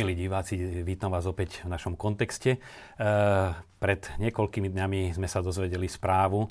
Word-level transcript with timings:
Milí 0.00 0.16
diváci, 0.16 0.56
vítam 0.80 1.12
vás 1.12 1.28
opäť 1.28 1.60
v 1.60 1.76
našom 1.76 1.92
kontexte. 1.92 2.56
E, 2.56 2.58
pred 3.76 4.00
niekoľkými 4.16 4.72
dňami 4.72 5.12
sme 5.12 5.28
sa 5.28 5.44
dozvedeli 5.44 5.84
správu, 5.92 6.48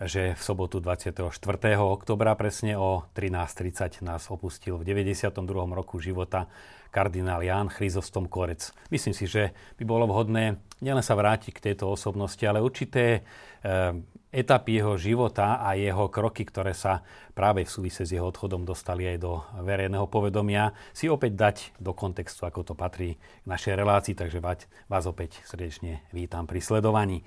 že 0.00 0.32
v 0.32 0.40
sobotu 0.40 0.80
24. 0.80 1.28
oktobra 1.76 2.32
presne 2.40 2.80
o 2.80 3.04
13.30 3.12 4.00
nás 4.00 4.32
opustil 4.32 4.80
v 4.80 4.88
92. 4.88 5.28
roku 5.76 6.00
života 6.00 6.48
kardinál 6.88 7.44
Ján 7.44 7.68
Chryzostom 7.68 8.32
Korec. 8.32 8.72
Myslím 8.88 9.12
si, 9.12 9.28
že 9.28 9.52
by 9.76 9.84
bolo 9.84 10.08
vhodné 10.08 10.56
nielen 10.80 11.04
sa 11.04 11.16
vrátiť 11.16 11.52
k 11.52 11.64
tejto 11.72 11.92
osobnosti, 11.92 12.40
ale 12.48 12.64
určité 12.64 13.20
e, 13.20 14.00
etapy 14.30 14.82
jeho 14.82 14.94
života 14.98 15.62
a 15.62 15.74
jeho 15.78 16.10
kroky, 16.10 16.44
ktoré 16.44 16.74
sa 16.74 17.02
práve 17.32 17.66
v 17.66 17.70
súvise 17.70 18.06
s 18.06 18.12
jeho 18.12 18.28
odchodom 18.28 18.66
dostali 18.66 19.06
aj 19.06 19.18
do 19.22 19.42
verejného 19.62 20.06
povedomia, 20.10 20.74
si 20.90 21.06
opäť 21.10 21.32
dať 21.34 21.56
do 21.82 21.92
kontextu, 21.96 22.46
ako 22.46 22.72
to 22.72 22.74
patrí 22.78 23.16
k 23.18 23.46
našej 23.46 23.74
relácii. 23.74 24.14
Takže 24.14 24.38
vás 24.86 25.04
opäť 25.04 25.42
srdečne 25.46 26.06
vítam 26.14 26.46
pri 26.46 26.60
sledovaní. 26.62 27.26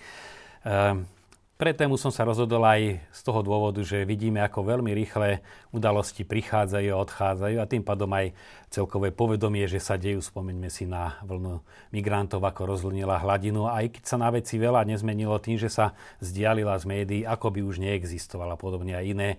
Pre 1.60 1.76
tému 1.76 2.00
som 2.00 2.08
sa 2.08 2.24
rozhodol 2.24 2.64
aj 2.64 3.04
z 3.12 3.20
toho 3.20 3.44
dôvodu, 3.44 3.84
že 3.84 4.08
vidíme, 4.08 4.40
ako 4.40 4.64
veľmi 4.64 4.96
rýchle 4.96 5.44
udalosti 5.76 6.24
prichádzajú 6.24 6.88
a 6.88 7.04
odchádzajú 7.04 7.60
a 7.60 7.68
tým 7.68 7.84
pádom 7.84 8.08
aj 8.16 8.32
celkové 8.72 9.12
povedomie, 9.12 9.68
že 9.68 9.84
sa 9.84 10.00
dejú, 10.00 10.24
spomeňme 10.24 10.72
si 10.72 10.88
na 10.88 11.20
vlnu 11.28 11.60
migrantov, 11.92 12.48
ako 12.48 12.64
rozvlnila 12.64 13.20
hladinu. 13.20 13.68
Aj 13.68 13.84
keď 13.92 14.04
sa 14.08 14.16
na 14.16 14.32
veci 14.32 14.56
veľa 14.56 14.88
nezmenilo 14.88 15.36
tým, 15.44 15.60
že 15.60 15.68
sa 15.68 16.00
zdialila 16.24 16.80
z 16.80 16.88
médií, 16.88 17.22
ako 17.28 17.52
by 17.52 17.60
už 17.68 17.84
neexistovala 17.84 18.56
podobne 18.56 18.96
aj 18.96 19.06
iné 19.20 19.30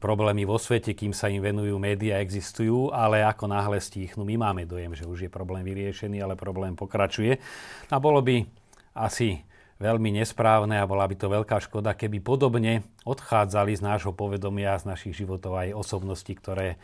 problémy 0.00 0.48
vo 0.48 0.56
svete, 0.56 0.96
kým 0.96 1.12
sa 1.12 1.28
im 1.28 1.44
venujú 1.44 1.76
médiá, 1.76 2.24
existujú, 2.24 2.88
ale 2.88 3.20
ako 3.20 3.52
náhle 3.52 3.84
stíchnu, 3.84 4.24
my 4.24 4.48
máme 4.48 4.64
dojem, 4.64 4.96
že 4.96 5.04
už 5.04 5.28
je 5.28 5.30
problém 5.36 5.68
vyriešený, 5.68 6.24
ale 6.24 6.40
problém 6.40 6.72
pokračuje. 6.72 7.36
A 7.92 8.00
bolo 8.00 8.24
by 8.24 8.48
asi 8.96 9.44
veľmi 9.80 10.12
nesprávne 10.12 10.76
a 10.76 10.86
bola 10.86 11.08
by 11.08 11.16
to 11.16 11.32
veľká 11.32 11.56
škoda, 11.64 11.96
keby 11.96 12.20
podobne 12.20 12.84
odchádzali 13.08 13.72
z 13.74 13.82
nášho 13.82 14.12
povedomia, 14.12 14.76
z 14.76 14.86
našich 14.92 15.16
životov 15.16 15.56
aj 15.56 15.74
osobnosti, 15.74 16.28
ktoré 16.28 16.76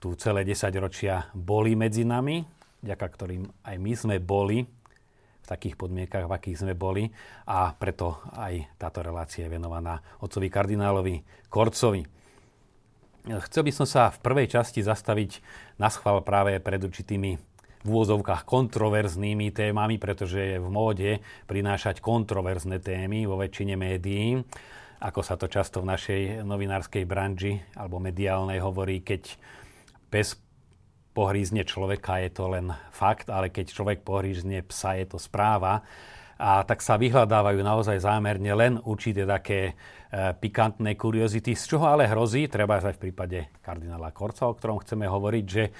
tu 0.00 0.16
celé 0.16 0.48
10 0.48 0.72
ročia 0.80 1.28
boli 1.36 1.76
medzi 1.76 2.08
nami, 2.08 2.42
vďaka 2.80 3.06
ktorým 3.06 3.44
aj 3.68 3.76
my 3.76 3.92
sme 3.92 4.16
boli 4.16 4.64
v 4.64 5.46
takých 5.46 5.76
podmienkach, 5.76 6.24
v 6.24 6.34
akých 6.34 6.64
sme 6.64 6.72
boli 6.72 7.12
a 7.44 7.72
preto 7.76 8.24
aj 8.32 8.80
táto 8.80 9.04
relácia 9.04 9.44
je 9.44 9.52
venovaná 9.52 10.00
otcovi 10.24 10.48
kardinálovi 10.48 11.20
Korcovi. 11.52 12.02
Chcel 13.28 13.62
by 13.68 13.72
som 13.76 13.84
sa 13.84 14.08
v 14.08 14.24
prvej 14.24 14.48
časti 14.48 14.80
zastaviť 14.80 15.44
na 15.76 15.92
schvál 15.92 16.24
práve 16.24 16.56
pred 16.64 16.80
určitými 16.80 17.47
v 17.82 17.86
úvozovkách 17.86 18.42
kontroverznými 18.42 19.54
témami, 19.54 20.00
pretože 20.02 20.38
je 20.38 20.58
v 20.58 20.68
móde 20.68 21.10
prinášať 21.46 22.02
kontroverzné 22.02 22.82
témy 22.82 23.26
vo 23.28 23.38
väčšine 23.38 23.78
médií, 23.78 24.42
ako 24.98 25.20
sa 25.22 25.38
to 25.38 25.46
často 25.46 25.78
v 25.78 25.90
našej 25.94 26.20
novinárskej 26.42 27.06
branži 27.06 27.62
alebo 27.78 28.02
mediálnej 28.02 28.58
hovorí, 28.58 29.06
keď 29.06 29.30
pes 30.10 30.34
pohrízne 31.14 31.62
človeka, 31.62 32.22
je 32.22 32.30
to 32.34 32.50
len 32.50 32.74
fakt, 32.94 33.30
ale 33.30 33.50
keď 33.50 33.74
človek 33.74 33.98
pohrízne 34.02 34.62
psa, 34.66 34.98
je 34.98 35.06
to 35.06 35.18
správa 35.18 35.82
a 36.38 36.62
tak 36.62 36.78
sa 36.78 36.94
vyhľadávajú 36.94 37.60
naozaj 37.66 37.98
zámerne 37.98 38.54
len 38.54 38.78
určité 38.86 39.26
také 39.26 39.74
e, 39.74 40.32
pikantné 40.38 40.94
kuriozity, 40.94 41.58
z 41.58 41.64
čoho 41.74 41.90
ale 41.90 42.06
hrozí, 42.06 42.46
treba 42.46 42.78
aj 42.78 42.94
v 42.94 43.02
prípade 43.10 43.38
kardinála 43.58 44.14
Korca, 44.14 44.46
o 44.46 44.54
ktorom 44.54 44.78
chceme 44.78 45.10
hovoriť, 45.10 45.44
že 45.50 45.64
e, 45.66 45.70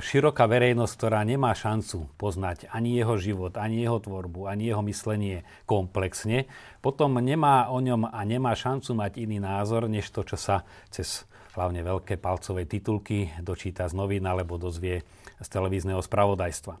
široká 0.00 0.48
verejnosť, 0.48 0.92
ktorá 0.96 1.20
nemá 1.28 1.52
šancu 1.52 2.08
poznať 2.16 2.72
ani 2.72 2.96
jeho 2.96 3.20
život, 3.20 3.52
ani 3.60 3.84
jeho 3.84 4.00
tvorbu, 4.00 4.48
ani 4.48 4.72
jeho 4.72 4.80
myslenie 4.80 5.44
komplexne, 5.68 6.48
potom 6.80 7.20
nemá 7.20 7.68
o 7.68 7.76
ňom 7.76 8.08
a 8.08 8.20
nemá 8.24 8.56
šancu 8.56 8.96
mať 8.96 9.20
iný 9.20 9.44
názor, 9.44 9.92
než 9.92 10.08
to, 10.08 10.24
čo 10.24 10.40
sa 10.40 10.64
cez 10.88 11.28
hlavne 11.52 11.84
veľké 11.84 12.16
palcové 12.16 12.64
titulky 12.64 13.28
dočíta 13.44 13.84
z 13.84 13.92
novín 13.92 14.24
alebo 14.24 14.56
dozvie 14.56 15.04
z 15.36 15.48
televízneho 15.52 16.00
spravodajstva. 16.00 16.80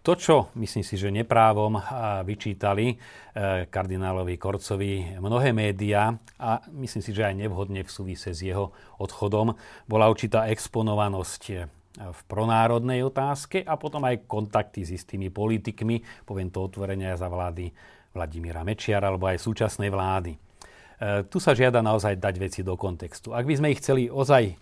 to, 0.00 0.16
čo 0.16 0.36
myslím 0.56 0.80
si, 0.80 0.96
že 0.96 1.12
neprávom 1.12 1.76
vyčítali 2.24 2.92
e, 2.92 2.96
kardinálovi 3.68 4.40
Korcovi 4.40 5.20
mnohé 5.20 5.52
médiá 5.52 6.16
a 6.40 6.64
myslím 6.72 7.02
si, 7.04 7.12
že 7.12 7.28
aj 7.28 7.36
nevhodne 7.36 7.84
v 7.84 7.90
súvise 7.92 8.32
s 8.32 8.40
jeho 8.40 8.72
odchodom, 8.96 9.52
bola 9.84 10.08
určitá 10.08 10.48
exponovanosť 10.48 11.42
e, 11.52 11.54
v 12.00 12.20
pronárodnej 12.24 13.04
otázke 13.04 13.60
a 13.60 13.76
potom 13.76 14.00
aj 14.08 14.24
kontakty 14.24 14.88
s 14.88 14.96
istými 15.04 15.28
politikmi, 15.28 16.24
poviem 16.24 16.48
to 16.48 16.64
otvorene 16.64 17.12
za 17.12 17.28
vlády 17.28 17.68
Vladimíra 18.10 18.66
Mečiara 18.66 19.12
alebo 19.12 19.28
aj 19.28 19.38
súčasnej 19.38 19.92
vlády. 19.92 20.32
E, 20.32 20.38
tu 21.28 21.36
sa 21.36 21.52
žiada 21.52 21.84
naozaj 21.84 22.16
dať 22.16 22.34
veci 22.40 22.60
do 22.64 22.72
kontextu. 22.74 23.36
Ak 23.36 23.44
by 23.44 23.54
sme 23.56 23.68
ich 23.72 23.84
chceli 23.84 24.08
ozaj 24.08 24.56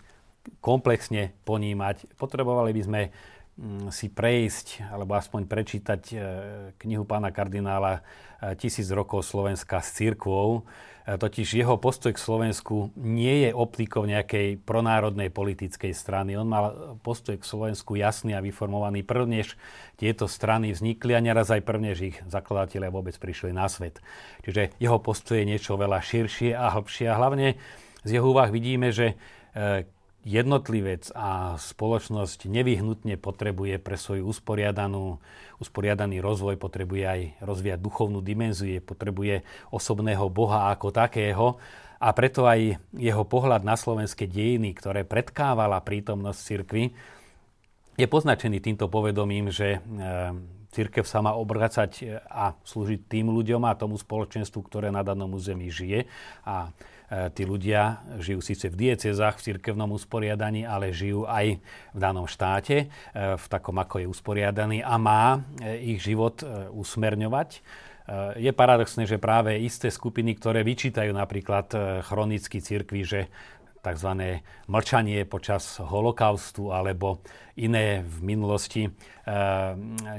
komplexne 0.59 1.35
ponímať, 1.43 2.15
potrebovali 2.15 2.71
by 2.75 2.81
sme 2.83 3.01
si 3.91 4.07
prejsť, 4.07 4.87
alebo 4.87 5.19
aspoň 5.19 5.43
prečítať 5.43 6.01
e, 6.11 6.15
knihu 6.79 7.03
pána 7.03 7.27
kardinála 7.27 7.99
e, 7.99 8.01
Tisíc 8.55 8.87
rokov 8.87 9.27
Slovenska 9.27 9.83
s 9.83 9.99
církvou. 9.99 10.63
E, 11.03 11.19
totiž 11.19 11.59
jeho 11.59 11.75
postoj 11.75 12.15
k 12.15 12.23
Slovensku 12.23 12.95
nie 12.95 13.43
je 13.43 13.49
optikou 13.51 14.07
nejakej 14.07 14.63
pronárodnej 14.63 15.27
politickej 15.27 15.91
strany. 15.91 16.39
On 16.39 16.47
mal 16.47 16.95
postoj 17.03 17.35
k 17.35 17.43
Slovensku 17.43 17.99
jasný 17.99 18.31
a 18.31 18.43
vyformovaný 18.43 19.03
prvnež 19.03 19.59
tieto 19.99 20.31
strany 20.31 20.71
vznikli 20.71 21.11
a 21.11 21.19
neraz 21.19 21.51
aj 21.51 21.65
prvnež 21.67 21.97
ich 21.99 22.17
zakladatelia 22.31 22.87
vôbec 22.87 23.19
prišli 23.19 23.51
na 23.51 23.67
svet. 23.67 23.99
Čiže 24.47 24.71
jeho 24.79 25.03
postoj 25.03 25.35
je 25.35 25.49
niečo 25.51 25.75
veľa 25.75 25.99
širšie 25.99 26.55
a 26.55 26.71
hĺbšie 26.79 27.11
a 27.11 27.19
hlavne 27.19 27.59
z 28.07 28.09
jeho 28.15 28.31
úvah 28.31 28.47
vidíme, 28.47 28.95
že 28.95 29.19
jednotlivec 30.27 31.11
a 31.15 31.55
spoločnosť 31.55 32.51
nevyhnutne 32.51 33.15
potrebuje 33.15 33.79
pre 33.79 33.95
svoju 33.95 34.27
usporiadanú, 34.27 35.19
usporiadaný 35.63 36.19
rozvoj, 36.19 36.59
potrebuje 36.59 37.03
aj 37.07 37.21
rozvíjať 37.39 37.79
duchovnú 37.79 38.19
dimenziu, 38.19 38.83
potrebuje 38.83 39.47
osobného 39.71 40.27
Boha 40.27 40.71
ako 40.75 40.91
takého 40.91 41.47
a 41.99 42.11
preto 42.15 42.47
aj 42.47 42.79
jeho 42.95 43.23
pohľad 43.27 43.63
na 43.63 43.75
slovenské 43.75 44.27
dejiny, 44.27 44.75
ktoré 44.75 45.03
predkávala 45.03 45.83
prítomnosť 45.83 46.39
cirkvy, 46.39 46.83
je 47.99 48.07
poznačený 48.07 48.63
týmto 48.63 48.87
povedomím, 48.87 49.51
že 49.51 49.75
e, 49.75 49.79
církev 50.71 51.03
sa 51.03 51.19
má 51.19 51.35
obracať 51.35 52.23
a 52.31 52.55
slúžiť 52.63 53.11
tým 53.11 53.27
ľuďom 53.27 53.67
a 53.67 53.75
tomu 53.75 53.99
spoločenstvu, 53.99 54.59
ktoré 54.63 54.87
na 54.87 55.03
danom 55.03 55.35
území 55.35 55.67
žije. 55.67 56.07
A 56.47 56.71
tí 57.09 57.43
ľudia 57.45 58.05
žijú 58.21 58.39
síce 58.41 58.69
v 58.69 58.89
diecezách, 58.89 59.41
v 59.41 59.45
cirkevnom 59.53 59.89
usporiadaní, 59.97 60.61
ale 60.65 60.93
žijú 60.93 61.25
aj 61.25 61.57
v 61.93 61.97
danom 61.97 62.29
štáte, 62.29 62.85
e, 62.85 62.87
v 63.33 63.45
takom, 63.49 63.73
ako 63.81 64.05
je 64.05 64.07
usporiadaný 64.07 64.85
a 64.85 64.95
má 65.01 65.41
e, 65.59 65.97
ich 65.97 66.05
život 66.05 66.41
usmerňovať. 66.73 67.61
Je 68.41 68.49
paradoxné, 68.49 69.05
že 69.05 69.21
práve 69.21 69.53
isté 69.61 69.93
skupiny, 69.93 70.33
ktoré 70.33 70.65
vyčítajú 70.65 71.13
napríklad 71.13 71.69
chronicky 72.01 72.57
cirkvi, 72.57 73.05
že 73.05 73.29
tzv. 73.79 74.39
mlčanie 74.67 75.23
počas 75.23 75.79
holokaustu 75.79 76.71
alebo 76.75 77.23
iné 77.59 78.03
v 78.03 78.17
minulosti 78.23 78.87
e, 78.87 78.91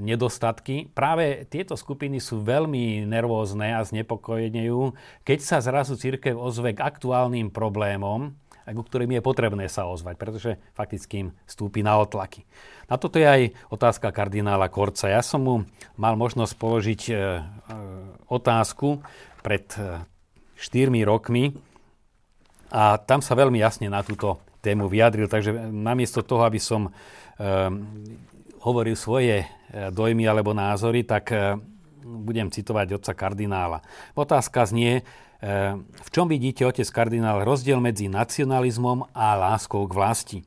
nedostatky. 0.01 0.93
Práve 0.93 1.49
tieto 1.49 1.77
skupiny 1.77 2.21
sú 2.21 2.45
veľmi 2.45 3.09
nervózne 3.09 3.77
a 3.77 3.85
znepokojenejú, 3.85 4.93
keď 5.25 5.39
sa 5.41 5.59
zrazu 5.65 5.97
církev 5.97 6.37
ozve 6.37 6.77
k 6.77 6.85
aktuálnym 6.85 7.49
problémom, 7.49 8.37
ku 8.71 8.83
ktorým 8.85 9.19
je 9.19 9.23
potrebné 9.25 9.67
sa 9.67 9.89
ozvať, 9.89 10.15
pretože 10.21 10.51
fakticky 10.77 11.27
im 11.27 11.29
stúpi 11.49 11.83
na 11.83 11.99
otlaky. 11.99 12.47
Na 12.87 13.01
toto 13.01 13.19
je 13.19 13.27
aj 13.27 13.43
otázka 13.73 14.15
kardinála 14.15 14.71
Korca. 14.71 15.11
Ja 15.11 15.25
som 15.25 15.41
mu 15.43 15.55
mal 15.99 16.15
možnosť 16.15 16.53
položiť 16.55 17.01
e, 17.11 17.13
e, 17.13 17.19
otázku 18.31 19.03
pred 19.43 19.67
e, 19.79 20.05
4 20.61 20.93
rokmi, 21.09 21.57
a 22.71 22.97
tam 23.03 23.21
sa 23.21 23.35
veľmi 23.35 23.59
jasne 23.59 23.91
na 23.91 24.01
túto 24.07 24.39
tému 24.63 24.87
vyjadril, 24.87 25.27
takže 25.27 25.53
namiesto 25.71 26.23
toho, 26.23 26.47
aby 26.47 26.63
som 26.63 26.89
e, 26.89 26.91
hovoril 28.61 28.97
svoje 28.97 29.45
eh, 29.45 29.49
dojmy 29.91 30.29
alebo 30.29 30.53
názory, 30.53 31.05
tak 31.05 31.33
e, 31.33 31.57
budem 32.05 32.53
citovať 32.53 32.97
otca 32.97 33.13
kardinála. 33.17 33.81
Otázka 34.17 34.69
znie, 34.69 35.01
e, 35.01 35.03
v 35.81 36.09
čom 36.13 36.29
vidíte, 36.29 36.69
otec 36.69 36.87
kardinál, 36.93 37.45
rozdiel 37.45 37.81
medzi 37.81 38.09
nacionalizmom 38.13 39.09
a 39.17 39.37
láskou 39.37 39.89
k 39.89 39.97
vlasti? 39.97 40.39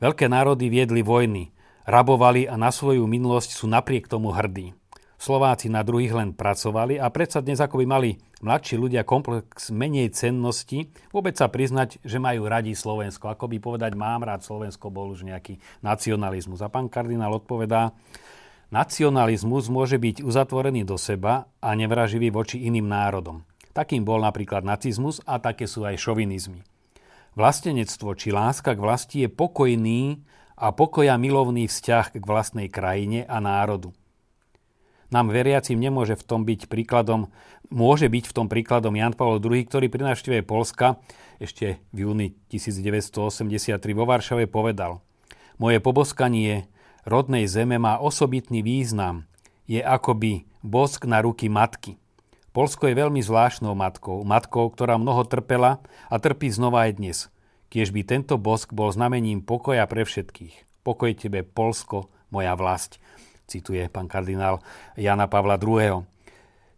Veľké 0.00 0.32
národy 0.32 0.72
viedli 0.72 1.04
vojny, 1.04 1.52
rabovali 1.84 2.48
a 2.48 2.56
na 2.56 2.72
svoju 2.72 3.04
minulosť 3.04 3.52
sú 3.52 3.68
napriek 3.68 4.08
tomu 4.08 4.32
hrdí. 4.32 4.72
Slováci 5.20 5.68
na 5.68 5.84
druhých 5.84 6.16
len 6.16 6.32
pracovali 6.32 6.96
a 6.96 7.12
predsa 7.12 7.44
dnes 7.44 7.60
ako 7.60 7.84
by 7.84 7.86
mali 7.92 8.10
mladší 8.40 8.80
ľudia 8.80 9.04
komplex 9.04 9.68
menej 9.68 10.16
cennosti 10.16 10.88
vôbec 11.12 11.36
sa 11.36 11.52
priznať, 11.52 12.00
že 12.00 12.16
majú 12.16 12.48
radi 12.48 12.72
Slovensko. 12.72 13.28
Ako 13.28 13.44
by 13.52 13.60
povedať, 13.60 14.00
mám 14.00 14.24
rád 14.24 14.40
Slovensko, 14.40 14.88
bol 14.88 15.12
už 15.12 15.28
nejaký 15.28 15.60
nacionalizmus. 15.84 16.64
A 16.64 16.72
pán 16.72 16.88
kardinál 16.88 17.36
odpovedá, 17.36 17.92
nacionalizmus 18.72 19.68
môže 19.68 20.00
byť 20.00 20.24
uzatvorený 20.24 20.88
do 20.88 20.96
seba 20.96 21.52
a 21.60 21.76
nevraživý 21.76 22.32
voči 22.32 22.64
iným 22.64 22.88
národom. 22.88 23.44
Takým 23.76 24.08
bol 24.08 24.24
napríklad 24.24 24.64
nacizmus 24.64 25.20
a 25.28 25.36
také 25.36 25.68
sú 25.68 25.84
aj 25.84 26.00
šovinizmy. 26.00 26.64
Vlastenectvo 27.36 28.16
či 28.16 28.32
láska 28.32 28.72
k 28.72 28.80
vlasti 28.80 29.16
je 29.20 29.28
pokojný 29.28 30.24
a 30.56 30.72
pokoja 30.72 31.20
milovný 31.20 31.68
vzťah 31.68 32.16
k 32.16 32.24
vlastnej 32.24 32.72
krajine 32.72 33.28
a 33.28 33.36
národu 33.36 33.92
nám 35.10 35.34
veriacim 35.34 35.78
nemôže 35.78 36.14
v 36.14 36.24
tom 36.26 36.46
byť 36.46 36.70
príkladom, 36.70 37.34
môže 37.68 38.06
byť 38.06 38.24
v 38.30 38.34
tom 38.34 38.46
príkladom 38.46 38.94
Jan 38.94 39.14
Pavel 39.14 39.42
II, 39.42 39.62
ktorý 39.66 39.86
pri 39.90 40.14
návšteve 40.14 40.46
Polska 40.46 41.02
ešte 41.42 41.82
v 41.90 42.06
júni 42.06 42.38
1983 42.48 43.74
vo 43.94 44.04
Varšave 44.06 44.46
povedal 44.46 45.02
Moje 45.58 45.82
poboskanie 45.82 46.70
rodnej 47.04 47.50
zeme 47.50 47.76
má 47.76 47.98
osobitný 47.98 48.62
význam. 48.62 49.26
Je 49.66 49.82
akoby 49.82 50.46
bosk 50.62 51.06
na 51.06 51.22
ruky 51.22 51.50
matky. 51.50 51.98
Polsko 52.50 52.90
je 52.90 52.98
veľmi 52.98 53.22
zvláštnou 53.22 53.78
matkou, 53.78 54.26
matkou, 54.26 54.66
ktorá 54.66 54.98
mnoho 54.98 55.22
trpela 55.22 55.78
a 56.10 56.18
trpí 56.18 56.50
znova 56.50 56.90
aj 56.90 56.92
dnes. 56.98 57.18
Kiež 57.70 57.94
by 57.94 58.02
tento 58.02 58.34
bosk 58.34 58.74
bol 58.74 58.90
znamením 58.90 59.46
pokoja 59.46 59.86
pre 59.86 60.02
všetkých. 60.02 60.82
Pokoj 60.82 61.14
tebe, 61.14 61.46
Polsko, 61.46 62.10
moja 62.34 62.58
vlast 62.58 62.98
cituje 63.50 63.82
pán 63.90 64.06
kardinál 64.06 64.62
Jana 64.94 65.26
Pavla 65.26 65.58
II. 65.58 66.06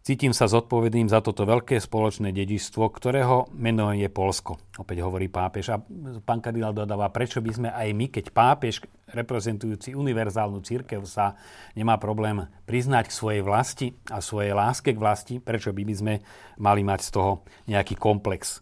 Cítim 0.03 0.35
sa 0.35 0.51
zodpovedným 0.51 1.07
za 1.07 1.23
toto 1.23 1.47
veľké 1.47 1.79
spoločné 1.79 2.35
dedičstvo, 2.35 2.91
ktorého 2.91 3.47
meno 3.55 3.87
je 3.95 4.11
Polsko, 4.11 4.59
opäť 4.75 4.99
hovorí 4.99 5.31
pápež. 5.31 5.71
A 5.71 5.79
pán 6.27 6.43
kardinál 6.43 6.75
dodáva, 6.75 7.07
prečo 7.07 7.39
by 7.39 7.51
sme 7.55 7.69
aj 7.71 7.87
my, 7.95 8.11
keď 8.11 8.35
pápež, 8.35 8.83
reprezentujúci 9.07 9.95
univerzálnu 9.95 10.59
církev, 10.59 11.07
sa 11.07 11.39
nemá 11.71 11.95
problém 11.95 12.43
priznať 12.67 13.07
k 13.07 13.15
svojej 13.15 13.41
vlasti 13.47 13.87
a 14.11 14.19
svojej 14.19 14.51
láske 14.51 14.91
k 14.91 14.99
vlasti, 14.99 15.35
prečo 15.39 15.71
by 15.71 15.87
by 15.87 15.95
sme 15.95 16.13
mali 16.59 16.83
mať 16.83 16.99
z 16.99 17.09
toho 17.15 17.31
nejaký 17.71 17.95
komplex. 17.95 18.59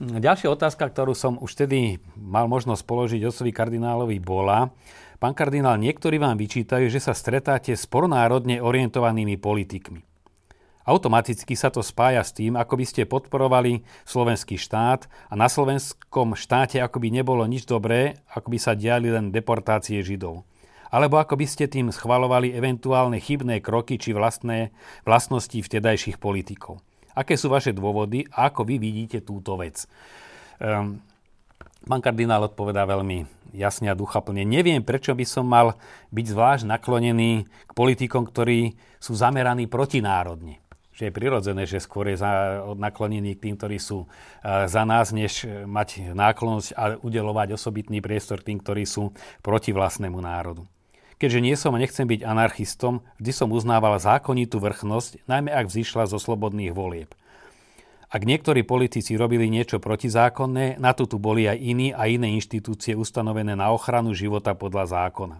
Ďalšia 0.00 0.48
otázka, 0.48 0.88
ktorú 0.88 1.12
som 1.12 1.36
už 1.36 1.60
tedy 1.60 2.00
mal 2.16 2.48
možnosť 2.48 2.88
položiť 2.88 3.20
osovi 3.28 3.52
kardinálovi, 3.52 4.16
bola, 4.16 4.72
Pán 5.20 5.36
kardinál, 5.36 5.76
niektorí 5.76 6.16
vám 6.16 6.40
vyčítajú, 6.40 6.88
že 6.88 6.96
sa 6.96 7.12
stretáte 7.12 7.76
s 7.76 7.84
pronárodne 7.84 8.64
orientovanými 8.64 9.36
politikmi. 9.36 10.00
Automaticky 10.88 11.52
sa 11.52 11.68
to 11.68 11.84
spája 11.84 12.24
s 12.24 12.32
tým, 12.32 12.56
ako 12.56 12.80
by 12.80 12.84
ste 12.88 13.04
podporovali 13.04 13.84
slovenský 14.08 14.56
štát 14.56 15.12
a 15.28 15.36
na 15.36 15.52
slovenskom 15.52 16.32
štáte 16.40 16.80
ako 16.80 17.04
by 17.04 17.12
nebolo 17.12 17.44
nič 17.44 17.68
dobré, 17.68 18.24
ako 18.32 18.48
by 18.48 18.58
sa 18.64 18.72
diali 18.72 19.12
len 19.12 19.28
deportácie 19.28 20.00
Židov. 20.00 20.48
Alebo 20.88 21.20
ako 21.20 21.36
by 21.36 21.44
ste 21.44 21.68
tým 21.68 21.92
schvalovali 21.92 22.56
eventuálne 22.56 23.20
chybné 23.20 23.60
kroky 23.60 24.00
či 24.00 24.16
vlastné 24.16 24.72
vlastnosti 25.04 25.60
vtedajších 25.60 26.16
politikov. 26.16 26.80
Aké 27.12 27.36
sú 27.36 27.52
vaše 27.52 27.76
dôvody 27.76 28.24
a 28.32 28.48
ako 28.48 28.64
vy 28.64 28.80
vidíte 28.80 29.20
túto 29.20 29.52
vec? 29.60 29.84
Um, 30.56 31.04
pán 31.86 32.04
kardinál 32.04 32.48
odpovedá 32.48 32.84
veľmi 32.84 33.28
jasne 33.54 33.90
a 33.90 33.98
duchaplne. 33.98 34.46
Neviem, 34.46 34.82
prečo 34.82 35.14
by 35.14 35.26
som 35.26 35.46
mal 35.46 35.78
byť 36.14 36.26
zvlášť 36.30 36.64
naklonený 36.66 37.46
k 37.46 37.72
politikom, 37.74 38.26
ktorí 38.26 38.78
sú 39.02 39.12
zameraní 39.16 39.66
protinárodne. 39.66 40.62
Že 40.94 41.08
je 41.08 41.16
prirodzené, 41.16 41.62
že 41.64 41.80
skôr 41.80 42.12
je 42.12 42.20
naklonený 42.76 43.32
k 43.38 43.48
tým, 43.48 43.54
ktorí 43.56 43.80
sú 43.80 44.04
e, 44.04 44.06
za 44.68 44.84
nás, 44.84 45.16
než 45.16 45.48
mať 45.48 46.12
náklonnosť 46.12 46.68
a 46.76 47.00
udelovať 47.00 47.56
osobitný 47.56 48.04
priestor 48.04 48.44
tým, 48.44 48.60
ktorí 48.60 48.84
sú 48.84 49.16
proti 49.40 49.72
vlastnému 49.72 50.20
národu. 50.20 50.68
Keďže 51.16 51.40
nie 51.40 51.56
som 51.56 51.72
a 51.76 51.80
nechcem 51.80 52.04
byť 52.04 52.20
anarchistom, 52.24 53.04
vždy 53.20 53.32
som 53.32 53.52
uznával 53.52 53.96
zákonitú 54.00 54.60
vrchnosť, 54.60 55.24
najmä 55.28 55.52
ak 55.52 55.68
vzýšla 55.68 56.08
zo 56.08 56.20
slobodných 56.20 56.72
volieb. 56.72 57.12
Ak 58.10 58.26
niektorí 58.26 58.66
politici 58.66 59.14
robili 59.14 59.46
niečo 59.46 59.78
protizákonné, 59.78 60.82
na 60.82 60.90
to 60.98 61.06
tu 61.06 61.22
boli 61.22 61.46
aj 61.46 61.58
iní 61.62 61.94
a 61.94 62.10
iné 62.10 62.34
inštitúcie 62.34 62.98
ustanovené 62.98 63.54
na 63.54 63.70
ochranu 63.70 64.10
života 64.18 64.58
podľa 64.58 64.90
zákona. 64.90 65.38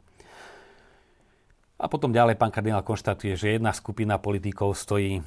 A 1.81 1.89
potom 1.89 2.13
ďalej 2.13 2.37
pán 2.37 2.53
kardinál 2.53 2.85
konštatuje, 2.85 3.41
že 3.41 3.57
jedna 3.57 3.73
skupina 3.73 4.21
politikov 4.21 4.77
stojí 4.77 5.17
e, 5.17 5.23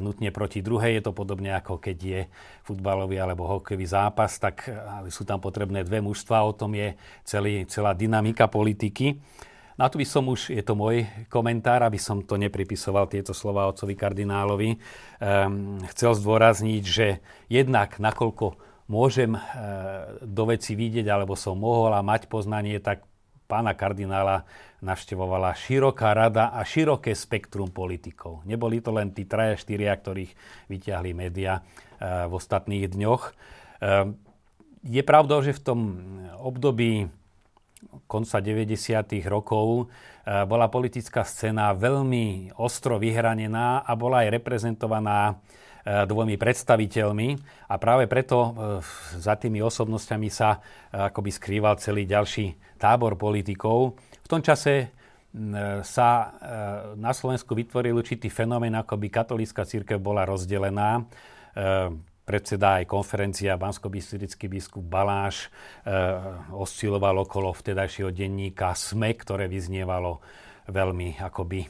nutne 0.00 0.32
proti 0.32 0.64
druhej. 0.64 0.98
Je 0.98 1.02
to 1.04 1.12
podobne 1.12 1.52
ako 1.52 1.76
keď 1.76 1.98
je 2.00 2.20
futbalový 2.64 3.20
alebo 3.20 3.44
hokejový 3.44 3.84
zápas, 3.84 4.40
tak 4.40 4.64
e, 4.66 4.72
sú 5.12 5.28
tam 5.28 5.36
potrebné 5.36 5.84
dve 5.84 6.00
mužstva. 6.00 6.48
O 6.48 6.56
tom 6.56 6.72
je 6.72 6.96
celý, 7.28 7.68
celá 7.68 7.92
dynamika 7.92 8.48
politiky. 8.48 9.20
Na 9.78 9.86
to 9.86 10.02
by 10.02 10.06
som 10.10 10.26
už, 10.26 10.50
je 10.50 10.58
to 10.66 10.74
môj 10.74 11.06
komentár, 11.30 11.86
aby 11.86 12.02
som 12.02 12.26
to 12.26 12.34
nepripisoval 12.34 13.06
tieto 13.06 13.30
slova 13.30 13.70
otcovi 13.70 13.94
kardinálovi, 13.94 14.74
um, 14.74 15.78
chcel 15.94 16.18
zdôrazniť, 16.18 16.82
že 16.82 17.22
jednak 17.46 18.02
nakoľko 18.02 18.58
môžem 18.90 19.38
uh, 19.38 20.18
do 20.18 20.50
veci 20.50 20.74
vidieť, 20.74 21.06
alebo 21.06 21.38
som 21.38 21.62
mohol 21.62 21.94
a 21.94 22.02
mať 22.02 22.26
poznanie, 22.26 22.82
tak 22.82 23.06
pána 23.46 23.78
kardinála 23.78 24.50
navštevovala 24.82 25.54
široká 25.54 26.10
rada 26.10 26.50
a 26.50 26.66
široké 26.66 27.14
spektrum 27.14 27.70
politikov. 27.70 28.42
Neboli 28.50 28.82
to 28.82 28.90
len 28.90 29.14
tí 29.14 29.30
traja, 29.30 29.54
štyria, 29.54 29.94
ktorých 29.94 30.34
vyťahli 30.66 31.14
média 31.14 31.62
uh, 31.62 32.26
v 32.26 32.32
ostatných 32.34 32.90
dňoch. 32.90 33.22
Uh, 33.78 34.10
je 34.82 35.06
pravdou, 35.06 35.38
že 35.38 35.54
v 35.54 35.62
tom 35.62 35.78
období 36.42 37.06
konca 38.06 38.40
90. 38.42 39.22
rokov 39.26 39.86
e, 39.86 40.44
bola 40.44 40.66
politická 40.68 41.22
scéna 41.22 41.72
veľmi 41.76 42.56
ostro 42.58 42.98
vyhranená 42.98 43.86
a 43.86 43.92
bola 43.94 44.26
aj 44.26 44.28
reprezentovaná 44.40 45.18
e, 45.30 45.34
dvomi 46.06 46.34
predstaviteľmi 46.34 47.28
a 47.70 47.74
práve 47.78 48.10
preto 48.10 48.38
e, 48.38 48.50
za 49.18 49.38
tými 49.38 49.62
osobnosťami 49.62 50.28
sa 50.28 50.58
akoby 50.90 51.30
skrýval 51.30 51.78
celý 51.78 52.08
ďalší 52.08 52.78
tábor 52.80 53.14
politikov. 53.14 53.98
V 54.24 54.28
tom 54.28 54.42
čase 54.42 54.94
sa 55.84 56.32
na 56.96 57.12
Slovensku 57.12 57.52
vytvoril 57.52 57.92
určitý 57.92 58.32
fenomén, 58.32 58.72
ako 58.72 58.96
by 58.96 59.12
katolícka 59.12 59.68
církev 59.68 60.00
bola 60.00 60.24
rozdelená 60.24 61.04
predseda 62.28 62.76
aj 62.76 62.84
konferencia 62.84 63.56
bansko 63.56 63.88
biskup 63.88 64.84
Baláš 64.84 65.48
e, 65.48 65.96
osciloval 66.52 67.24
okolo 67.24 67.56
vtedajšieho 67.56 68.12
denníka 68.12 68.76
SME, 68.76 69.16
ktoré 69.16 69.48
vyznievalo 69.48 70.20
veľmi 70.68 71.16
akoby 71.16 71.60
e, 71.64 71.68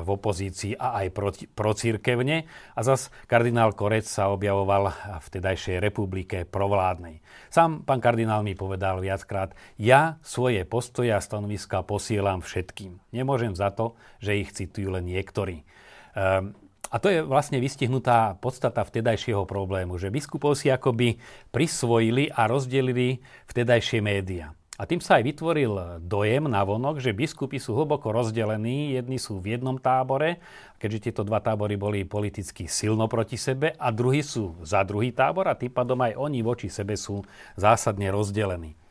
v 0.00 0.08
opozícii 0.08 0.72
a 0.80 1.04
aj 1.04 1.06
proti, 1.12 1.44
procírkevne. 1.44 2.48
A 2.72 2.80
zas 2.80 3.12
kardinál 3.28 3.76
Korec 3.76 4.08
sa 4.08 4.32
objavoval 4.32 4.88
v 5.20 5.24
vtedajšej 5.28 5.76
republike 5.84 6.48
provládnej. 6.48 7.20
Sám 7.52 7.84
pán 7.84 8.00
kardinál 8.00 8.40
mi 8.40 8.56
povedal 8.56 9.04
viackrát, 9.04 9.52
ja 9.76 10.16
svoje 10.24 10.64
postoje 10.64 11.12
a 11.12 11.20
stanoviska 11.20 11.84
posielam 11.84 12.40
všetkým. 12.40 13.12
Nemôžem 13.12 13.52
za 13.52 13.68
to, 13.68 14.00
že 14.24 14.40
ich 14.40 14.56
citujú 14.56 14.96
len 14.96 15.04
niektorí. 15.04 15.60
E, 15.60 15.64
a 16.92 17.00
to 17.00 17.08
je 17.08 17.24
vlastne 17.24 17.56
vystihnutá 17.56 18.36
podstata 18.36 18.84
vtedajšieho 18.84 19.48
problému, 19.48 19.96
že 19.96 20.12
biskupov 20.12 20.60
si 20.60 20.68
akoby 20.68 21.16
prisvojili 21.48 22.28
a 22.28 22.44
rozdelili 22.44 23.24
vtedajšie 23.48 24.04
médiá. 24.04 24.52
A 24.76 24.88
tým 24.88 24.98
sa 24.98 25.20
aj 25.20 25.24
vytvoril 25.30 26.00
dojem 26.04 26.48
na 26.50 26.60
vonok, 26.66 26.98
že 26.98 27.16
biskupy 27.16 27.60
sú 27.60 27.76
hlboko 27.76 28.10
rozdelení, 28.10 28.98
jedni 28.98 29.16
sú 29.16 29.38
v 29.38 29.54
jednom 29.56 29.78
tábore, 29.78 30.42
keďže 30.82 31.08
tieto 31.08 31.22
dva 31.22 31.38
tábory 31.38 31.78
boli 31.78 32.02
politicky 32.02 32.66
silno 32.66 33.06
proti 33.06 33.38
sebe, 33.38 33.78
a 33.78 33.88
druhí 33.94 34.26
sú 34.26 34.58
za 34.60 34.82
druhý 34.82 35.14
tábor 35.14 35.48
a 35.48 35.56
tým 35.56 35.70
pádom 35.70 36.00
aj 36.02 36.18
oni 36.18 36.40
voči 36.42 36.66
sebe 36.66 36.98
sú 36.98 37.22
zásadne 37.54 38.10
rozdelení. 38.10 38.81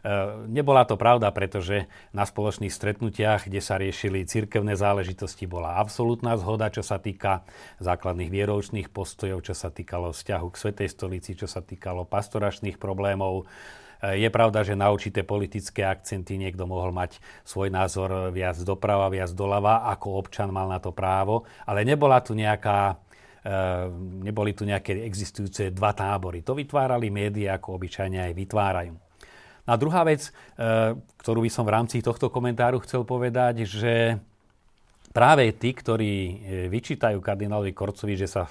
E, 0.00 0.48
nebola 0.48 0.88
to 0.88 0.96
pravda, 0.96 1.28
pretože 1.28 1.84
na 2.16 2.24
spoločných 2.24 2.72
stretnutiach, 2.72 3.48
kde 3.48 3.60
sa 3.60 3.76
riešili 3.76 4.24
cirkevné 4.24 4.72
záležitosti, 4.76 5.44
bola 5.44 5.76
absolútna 5.76 6.40
zhoda, 6.40 6.72
čo 6.72 6.80
sa 6.80 6.96
týka 6.96 7.44
základných 7.84 8.32
vieroučných 8.32 8.88
postojov, 8.88 9.44
čo 9.44 9.52
sa 9.52 9.68
týkalo 9.68 10.16
vzťahu 10.16 10.46
k 10.48 10.60
Svetej 10.60 10.88
stolici, 10.88 11.36
čo 11.36 11.44
sa 11.44 11.60
týkalo 11.60 12.08
pastoračných 12.08 12.80
problémov. 12.80 13.44
E, 14.00 14.24
je 14.24 14.28
pravda, 14.32 14.64
že 14.64 14.72
na 14.72 14.88
určité 14.88 15.20
politické 15.20 15.84
akcenty 15.84 16.40
niekto 16.40 16.64
mohol 16.64 16.96
mať 16.96 17.20
svoj 17.44 17.68
názor 17.68 18.32
viac 18.32 18.56
doprava, 18.64 19.12
viac 19.12 19.36
doľava, 19.36 19.84
ako 19.92 20.16
občan 20.16 20.48
mal 20.48 20.64
na 20.72 20.80
to 20.80 20.96
právo, 20.96 21.44
ale 21.68 21.84
nebola 21.84 22.24
tu 22.24 22.32
nejaká 22.32 22.96
e, 23.44 23.54
neboli 24.24 24.56
tu 24.56 24.64
nejaké 24.64 25.04
existujúce 25.04 25.76
dva 25.76 25.92
tábory. 25.92 26.40
To 26.40 26.56
vytvárali 26.56 27.12
médiá, 27.12 27.60
ako 27.60 27.76
obyčajne 27.76 28.24
aj 28.24 28.32
vytvárajú. 28.32 29.09
A 29.68 29.76
druhá 29.76 30.04
vec, 30.06 30.28
e, 30.28 30.30
ktorú 31.20 31.44
by 31.44 31.50
som 31.52 31.64
v 31.68 31.74
rámci 31.74 32.00
tohto 32.00 32.32
komentáru 32.32 32.80
chcel 32.84 33.04
povedať, 33.04 33.68
že 33.68 34.16
práve 35.12 35.50
tí, 35.56 35.74
ktorí 35.74 36.14
e, 36.14 36.34
vyčítajú 36.70 37.20
kardinálovi 37.20 37.74
Korcovi, 37.76 38.16
že 38.16 38.30
sa 38.30 38.48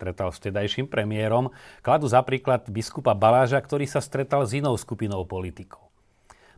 stretal 0.00 0.32
s 0.32 0.40
tedajším 0.40 0.88
premiérom, 0.88 1.52
kladú 1.84 2.08
za 2.08 2.24
príklad 2.24 2.64
biskupa 2.72 3.12
Baláža, 3.12 3.60
ktorý 3.60 3.84
sa 3.84 4.00
stretal 4.00 4.48
s 4.48 4.56
inou 4.56 4.72
skupinou 4.76 5.28
politikov. 5.28 5.90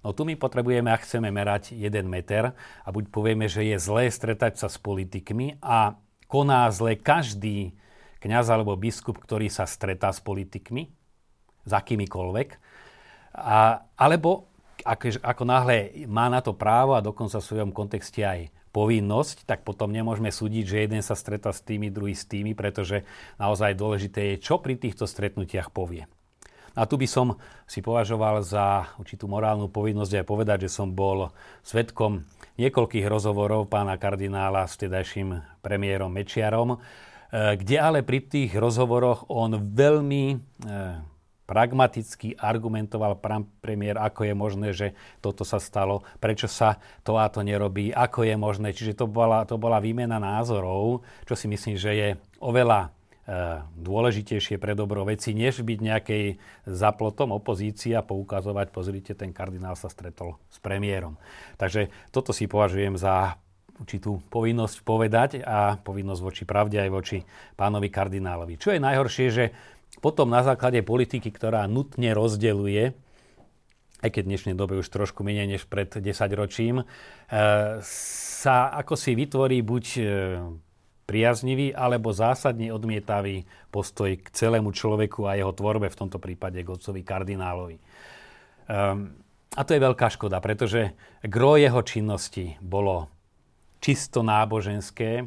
No 0.02 0.10
tu 0.10 0.26
my 0.26 0.34
potrebujeme, 0.34 0.90
ak 0.90 1.06
chceme 1.06 1.30
merať 1.30 1.78
jeden 1.78 2.10
meter 2.10 2.54
a 2.82 2.88
buď 2.90 3.10
povieme, 3.14 3.46
že 3.46 3.62
je 3.62 3.78
zlé 3.78 4.10
stretať 4.10 4.58
sa 4.58 4.66
s 4.66 4.74
politikmi 4.78 5.62
a 5.62 5.94
koná 6.26 6.66
zle 6.74 6.98
každý 6.98 7.74
kňaz 8.18 8.50
alebo 8.50 8.74
biskup, 8.78 9.18
ktorý 9.18 9.46
sa 9.46 9.66
stretá 9.66 10.10
s 10.10 10.18
politikmi, 10.18 10.90
s 11.62 11.70
akýmikoľvek, 11.70 12.48
a, 13.32 13.84
alebo 13.96 14.52
ako, 14.82 15.22
ako 15.22 15.42
náhle 15.46 16.06
má 16.10 16.26
na 16.26 16.42
to 16.42 16.52
právo 16.52 16.98
a 16.98 17.04
dokonca 17.04 17.38
v 17.38 17.48
svojom 17.48 17.70
kontexte 17.70 18.22
aj 18.22 18.50
povinnosť, 18.72 19.44
tak 19.44 19.62
potom 19.62 19.92
nemôžeme 19.92 20.32
súdiť, 20.32 20.64
že 20.64 20.82
jeden 20.88 21.02
sa 21.04 21.12
stretá 21.12 21.52
s 21.52 21.60
tými, 21.60 21.92
druhý 21.92 22.16
s 22.16 22.24
tými, 22.24 22.56
pretože 22.56 23.04
naozaj 23.36 23.76
dôležité 23.76 24.34
je, 24.34 24.42
čo 24.42 24.58
pri 24.58 24.80
týchto 24.80 25.04
stretnutiach 25.04 25.70
povie. 25.70 26.08
A 26.72 26.88
tu 26.88 26.96
by 26.96 27.04
som 27.04 27.36
si 27.68 27.84
považoval 27.84 28.40
za 28.40 28.88
určitú 28.96 29.28
morálnu 29.28 29.68
povinnosť 29.68 30.24
aj 30.24 30.24
povedať, 30.24 30.58
že 30.66 30.70
som 30.72 30.88
bol 30.88 31.28
svetkom 31.60 32.24
niekoľkých 32.56 33.04
rozhovorov 33.04 33.68
pána 33.68 34.00
kardinála 34.00 34.64
s 34.64 34.80
vtedajším 34.80 35.60
premiérom 35.60 36.08
Mečiarom, 36.08 36.80
eh, 36.80 37.60
kde 37.60 37.76
ale 37.76 38.00
pri 38.00 38.24
tých 38.24 38.56
rozhovoroch 38.56 39.28
on 39.28 39.52
veľmi 39.60 40.24
eh, 40.32 41.11
pragmaticky 41.52 42.32
argumentoval 42.40 43.20
pán 43.20 43.44
premiér, 43.60 44.00
ako 44.00 44.24
je 44.24 44.32
možné, 44.34 44.68
že 44.72 44.96
toto 45.20 45.44
sa 45.44 45.60
stalo, 45.60 46.00
prečo 46.16 46.48
sa 46.48 46.80
to 47.04 47.20
a 47.20 47.28
to 47.28 47.44
nerobí, 47.44 47.92
ako 47.92 48.24
je 48.24 48.40
možné. 48.40 48.72
Čiže 48.72 49.04
to 49.04 49.04
bola, 49.04 49.44
to 49.44 49.60
bola 49.60 49.76
výmena 49.76 50.16
názorov, 50.16 51.04
čo 51.28 51.36
si 51.36 51.52
myslím, 51.52 51.76
že 51.76 51.92
je 51.92 52.08
oveľa 52.40 52.88
e, 52.88 52.88
dôležitejšie 53.84 54.56
pre 54.56 54.72
dobro 54.72 55.04
veci, 55.04 55.36
než 55.36 55.60
byť 55.60 55.78
nejakej 55.84 56.24
zaplotom 56.64 57.36
opozícia 57.36 58.00
a 58.00 58.06
poukazovať, 58.08 58.72
pozrite, 58.72 59.12
ten 59.12 59.36
kardinál 59.36 59.76
sa 59.76 59.92
stretol 59.92 60.40
s 60.48 60.56
premiérom. 60.56 61.20
Takže 61.60 61.92
toto 62.08 62.32
si 62.32 62.48
považujem 62.48 62.96
za 62.96 63.36
určitú 63.82 64.22
povinnosť 64.30 64.76
povedať 64.86 65.30
a 65.42 65.74
povinnosť 65.80 66.20
voči 66.22 66.42
pravde 66.46 66.78
aj 66.78 66.90
voči 66.94 67.18
pánovi 67.58 67.90
kardinálovi. 67.90 68.54
Čo 68.60 68.76
je 68.76 68.80
najhoršie, 68.80 69.26
že 69.32 69.44
potom 70.02 70.26
na 70.26 70.42
základe 70.42 70.82
politiky, 70.82 71.30
ktorá 71.30 71.64
nutne 71.70 72.10
rozdeluje, 72.10 72.90
aj 74.02 74.10
keď 74.10 74.22
v 74.26 74.30
dnešnej 74.34 74.54
dobe 74.58 74.82
už 74.82 74.90
trošku 74.90 75.22
menej 75.22 75.46
než 75.46 75.70
pred 75.70 75.86
10 75.86 76.02
ročím, 76.34 76.82
e, 76.82 76.84
sa 77.86 78.56
ako 78.74 78.98
si 78.98 79.14
vytvorí 79.14 79.62
buď 79.62 79.84
e, 79.94 80.02
priaznivý 81.06 81.70
alebo 81.70 82.10
zásadne 82.10 82.74
odmietavý 82.74 83.46
postoj 83.70 84.10
k 84.18 84.26
celému 84.34 84.74
človeku 84.74 85.30
a 85.30 85.38
jeho 85.38 85.54
tvorbe, 85.54 85.86
v 85.86 85.98
tomto 86.02 86.18
prípade 86.18 86.58
k 86.58 86.72
otcovi 86.72 87.06
kardinálovi. 87.06 87.78
Ehm, 87.78 89.22
a 89.52 89.60
to 89.62 89.76
je 89.76 89.84
veľká 89.84 90.08
škoda, 90.08 90.42
pretože 90.42 90.96
gro 91.22 91.54
jeho 91.60 91.84
činnosti 91.86 92.56
bolo 92.58 93.12
čisto 93.82 94.24
náboženské, 94.24 95.26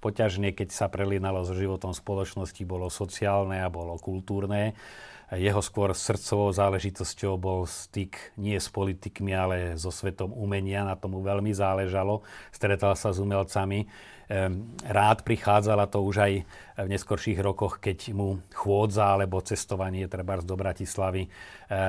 poťažne, 0.00 0.56
keď 0.56 0.68
sa 0.72 0.86
prelínalo 0.88 1.44
so 1.44 1.52
životom 1.52 1.92
spoločnosti, 1.92 2.60
bolo 2.64 2.88
sociálne 2.88 3.60
a 3.60 3.68
bolo 3.68 4.00
kultúrne. 4.00 4.72
Jeho 5.30 5.62
skôr 5.62 5.94
srdcovou 5.94 6.50
záležitosťou 6.50 7.38
bol 7.38 7.62
styk 7.68 8.34
nie 8.34 8.58
s 8.58 8.66
politikmi, 8.66 9.30
ale 9.30 9.56
so 9.78 9.94
svetom 9.94 10.34
umenia. 10.34 10.82
Na 10.82 10.98
tomu 10.98 11.22
veľmi 11.22 11.54
záležalo. 11.54 12.26
Stretal 12.50 12.98
sa 12.98 13.14
s 13.14 13.22
umelcami 13.22 13.86
rád 14.86 15.26
prichádzala 15.26 15.90
to 15.90 16.06
už 16.06 16.16
aj 16.22 16.32
v 16.80 16.86
neskorších 16.86 17.42
rokoch, 17.42 17.82
keď 17.82 18.14
mu 18.14 18.38
chôdza 18.54 19.18
alebo 19.18 19.42
cestovanie 19.42 20.06
treba 20.06 20.38
do 20.38 20.54
Bratislavy 20.54 21.26
e, 21.26 21.28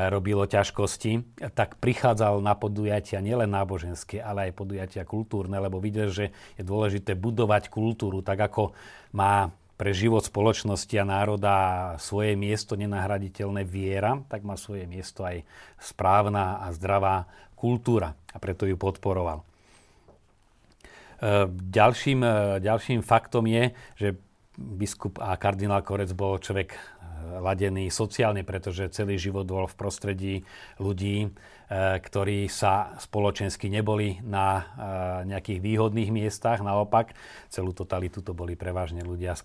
robilo 0.10 0.50
ťažkosti, 0.50 1.38
tak 1.54 1.78
prichádzal 1.78 2.42
na 2.42 2.58
podujatia 2.58 3.22
nielen 3.22 3.54
náboženské, 3.54 4.26
ale 4.26 4.50
aj 4.50 4.58
podujatia 4.58 5.06
kultúrne, 5.06 5.62
lebo 5.62 5.78
videl, 5.78 6.10
že 6.10 6.34
je 6.58 6.66
dôležité 6.66 7.14
budovať 7.14 7.70
kultúru 7.70 8.26
tak, 8.26 8.42
ako 8.42 8.74
má 9.14 9.54
pre 9.82 9.98
život 9.98 10.22
spoločnosti 10.22 10.94
a 11.02 11.10
národa 11.10 11.56
svoje 11.98 12.38
miesto 12.38 12.78
nenahraditeľné 12.78 13.66
viera, 13.66 14.22
tak 14.30 14.46
má 14.46 14.54
svoje 14.54 14.86
miesto 14.86 15.26
aj 15.26 15.42
správna 15.82 16.62
a 16.62 16.70
zdravá 16.70 17.26
kultúra 17.58 18.14
a 18.30 18.38
preto 18.38 18.70
ju 18.70 18.78
podporoval. 18.78 19.42
Ďalším, 21.50 22.20
e, 22.22 22.34
ďalším 22.62 23.02
faktom 23.02 23.50
je, 23.50 23.74
že 23.98 24.08
biskup 24.54 25.18
a 25.18 25.34
kardinál 25.38 25.82
Korec 25.82 26.14
bol 26.14 26.38
človek 26.38 26.70
e, 26.74 26.80
ladený 27.42 27.94
sociálne, 27.94 28.42
pretože 28.42 28.92
celý 28.92 29.22
život 29.22 29.46
bol 29.46 29.66
v 29.70 29.78
prostredí 29.78 30.36
ľudí, 30.82 31.25
e, 31.25 31.30
ktorí 32.01 32.50
sa 32.51 32.98
spoločensky 33.00 33.70
neboli 33.72 34.20
na 34.25 34.66
nejakých 35.24 35.60
výhodných 35.62 36.10
miestach. 36.12 36.60
Naopak, 36.60 37.13
celú 37.48 37.72
totalitu 37.72 38.20
to 38.25 38.34
boli 38.36 38.60
prevažne 38.60 39.06
ľudia 39.06 39.38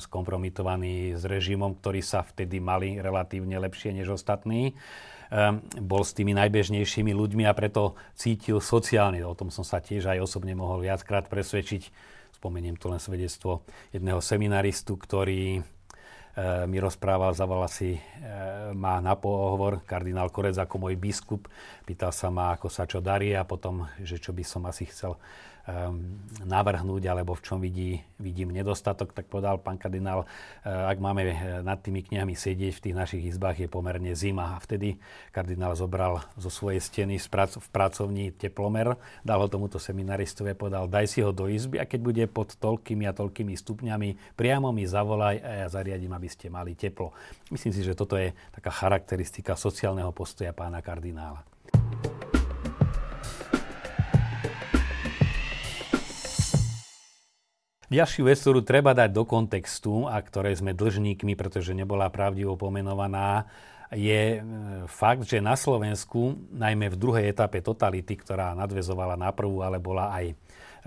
skompromitovaní 0.00 1.16
s 1.16 1.22
režimom, 1.24 1.76
ktorí 1.80 2.00
sa 2.04 2.22
vtedy 2.22 2.60
mali 2.60 3.00
relatívne 3.00 3.58
lepšie 3.58 3.96
než 3.96 4.14
ostatní. 4.20 4.76
Ehm, 5.28 5.60
bol 5.84 6.08
s 6.08 6.16
tými 6.16 6.32
najbežnejšími 6.32 7.12
ľuďmi 7.12 7.44
a 7.44 7.52
preto 7.52 8.00
cítil 8.16 8.64
sociálne. 8.64 9.20
O 9.28 9.36
tom 9.36 9.52
som 9.52 9.60
sa 9.60 9.84
tiež 9.84 10.08
aj 10.08 10.24
osobne 10.24 10.56
mohol 10.56 10.88
viackrát 10.88 11.28
presvedčiť. 11.28 11.92
Spomeniem 12.40 12.80
tu 12.80 12.88
len 12.88 13.02
svedectvo 13.02 13.66
jedného 13.92 14.24
seminaristu, 14.24 14.96
ktorý 14.96 15.60
mi 16.70 16.78
rozprával, 16.78 17.34
zavolal 17.34 17.66
si 17.66 17.98
ehm, 17.98 18.76
ma 18.78 19.02
na 19.02 19.18
pohovor 19.18 19.82
kardinál 19.82 20.30
Korec 20.30 20.54
ako 20.54 20.86
môj 20.86 20.94
biskup. 20.94 21.50
Pýtal 21.82 22.14
sa 22.14 22.30
ma, 22.30 22.54
ako 22.54 22.70
sa 22.70 22.86
čo 22.86 23.02
darí 23.02 23.34
a 23.34 23.42
potom, 23.42 23.90
že 23.98 24.22
čo 24.22 24.30
by 24.30 24.44
som 24.46 24.62
asi 24.70 24.86
chcel 24.86 25.18
navrhnúť 26.48 27.02
alebo 27.12 27.36
v 27.36 27.44
čom 27.44 27.58
vidí, 27.60 28.00
vidím 28.16 28.50
nedostatok, 28.56 29.12
tak 29.12 29.28
povedal 29.28 29.60
pán 29.60 29.76
kardinál, 29.76 30.24
eh, 30.64 30.72
ak 30.72 30.96
máme 30.96 31.22
eh, 31.28 31.36
nad 31.60 31.76
tými 31.84 32.00
knihami 32.00 32.32
sedieť 32.32 32.72
v 32.80 32.84
tých 32.88 32.96
našich 32.96 33.22
izbách, 33.28 33.60
je 33.60 33.68
pomerne 33.68 34.16
zima. 34.16 34.56
A 34.56 34.62
vtedy 34.64 34.96
kardinál 35.28 35.76
zobral 35.76 36.24
zo 36.40 36.48
svojej 36.48 36.80
steny 36.80 37.20
v 37.20 37.68
pracovní 37.68 38.32
teplomer, 38.32 38.96
dal 39.20 39.44
ho 39.44 39.48
tomuto 39.50 39.76
seminaristovi 39.76 40.56
a 40.56 40.58
povedal, 40.58 40.84
daj 40.88 41.06
si 41.06 41.20
ho 41.20 41.36
do 41.36 41.46
izby 41.46 41.76
a 41.78 41.84
keď 41.84 42.00
bude 42.00 42.24
pod 42.32 42.56
toľkými 42.56 43.04
a 43.04 43.12
toľkými 43.12 43.52
stupňami, 43.52 44.38
priamo 44.40 44.72
mi 44.72 44.88
zavolaj 44.88 45.36
a 45.44 45.50
ja 45.64 45.68
zariadím, 45.68 46.16
aby 46.16 46.28
ste 46.32 46.48
mali 46.48 46.72
teplo. 46.72 47.12
Myslím 47.52 47.76
si, 47.76 47.84
že 47.84 47.92
toto 47.92 48.16
je 48.16 48.32
taká 48.56 48.72
charakteristika 48.72 49.52
sociálneho 49.52 50.10
postoja 50.16 50.56
pána 50.56 50.80
kardinála. 50.80 51.57
Ďalšiu 57.88 58.28
vec, 58.28 58.36
ktorú 58.36 58.60
treba 58.60 58.92
dať 58.92 59.16
do 59.16 59.24
kontextu 59.24 60.04
a 60.04 60.20
ktorej 60.20 60.60
sme 60.60 60.76
dlžníkmi, 60.76 61.32
pretože 61.32 61.72
nebola 61.72 62.12
pravdivo 62.12 62.52
pomenovaná, 62.52 63.48
je 63.88 64.36
e, 64.36 64.40
fakt, 64.84 65.24
že 65.24 65.40
na 65.40 65.56
Slovensku, 65.56 66.36
najmä 66.52 66.92
v 66.92 67.00
druhej 67.00 67.24
etape 67.32 67.64
totality, 67.64 68.20
ktorá 68.20 68.52
nadvezovala 68.52 69.16
na 69.16 69.32
prvú, 69.32 69.64
ale 69.64 69.80
bola 69.80 70.12
aj 70.12 70.26
e, 70.28 70.34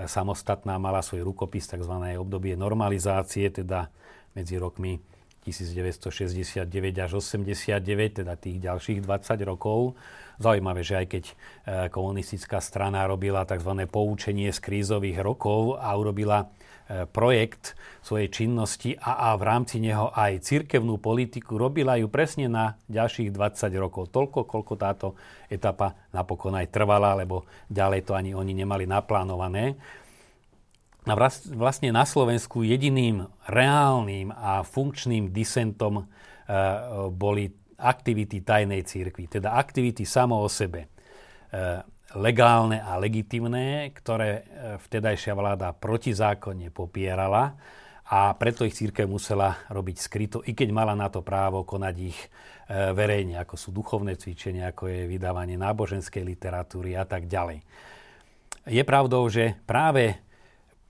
samostatná, 0.06 0.78
mala 0.78 1.02
svoj 1.02 1.26
rukopis, 1.26 1.66
tzv. 1.66 1.90
obdobie 2.22 2.54
normalizácie, 2.54 3.50
teda 3.50 3.90
medzi 4.38 4.62
rokmi 4.62 5.02
1969 5.42 6.68
až 7.02 7.12
89, 7.18 8.22
teda 8.22 8.34
tých 8.38 8.58
ďalších 8.62 9.00
20 9.02 9.50
rokov. 9.50 9.98
Zaujímavé, 10.42 10.82
že 10.82 11.02
aj 11.02 11.08
keď 11.10 11.24
e, 11.26 11.34
komunistická 11.94 12.62
strana 12.62 13.06
robila 13.06 13.46
tzv. 13.46 13.86
poučenie 13.90 14.50
z 14.50 14.60
krízových 14.62 15.22
rokov 15.22 15.78
a 15.78 15.94
urobila 15.98 16.50
E, 16.92 17.08
projekt 17.08 17.80
svojej 18.04 18.28
činnosti 18.28 19.00
a, 19.00 19.32
a 19.32 19.40
v 19.40 19.44
rámci 19.48 19.80
neho 19.80 20.12
aj 20.12 20.44
cirkevnú 20.44 21.00
politiku, 21.00 21.56
robila 21.56 21.96
ju 21.96 22.12
presne 22.12 22.52
na 22.52 22.76
ďalších 22.92 23.32
20 23.32 23.72
rokov. 23.80 24.12
Toľko, 24.12 24.44
koľko 24.44 24.74
táto 24.76 25.08
etapa 25.48 25.96
napokon 26.12 26.52
aj 26.60 26.68
trvala, 26.68 27.16
lebo 27.16 27.48
ďalej 27.72 28.02
to 28.04 28.12
ani 28.12 28.36
oni 28.36 28.52
nemali 28.52 28.84
naplánované. 28.84 29.80
A 31.02 31.18
vlastne 31.58 31.90
na 31.90 32.06
Slovensku 32.06 32.62
jediným 32.62 33.26
reálnym 33.50 34.30
a 34.38 34.62
funkčným 34.62 35.34
disentom 35.34 35.98
e, 35.98 36.06
boli 37.10 37.50
aktivity 37.82 38.46
tajnej 38.46 38.86
církvy, 38.86 39.26
teda 39.26 39.58
aktivity 39.58 40.06
samo 40.06 40.38
o 40.38 40.46
sebe. 40.46 40.86
E, 40.86 40.90
legálne 42.14 42.86
a 42.86 43.02
legitimné, 43.02 43.90
ktoré 43.98 44.30
e, 44.30 44.42
vtedajšia 44.78 45.34
vláda 45.34 45.74
protizákonne 45.74 46.70
popierala 46.70 47.58
a 48.06 48.38
preto 48.38 48.62
ich 48.62 48.78
církev 48.78 49.10
musela 49.10 49.58
robiť 49.74 49.98
skryto, 49.98 50.38
i 50.46 50.54
keď 50.54 50.70
mala 50.70 50.94
na 50.94 51.10
to 51.10 51.26
právo 51.26 51.66
konať 51.66 51.96
ich 51.98 52.20
verejne, 52.72 53.36
ako 53.36 53.56
sú 53.60 53.70
duchovné 53.76 54.16
cvičenia, 54.16 54.72
ako 54.72 54.88
je 54.88 55.04
vydávanie 55.04 55.60
náboženskej 55.60 56.24
literatúry 56.24 56.96
a 56.96 57.04
tak 57.04 57.28
ďalej. 57.28 57.60
Je 58.64 58.84
pravdou, 58.88 59.28
že 59.28 59.60
práve 59.68 60.24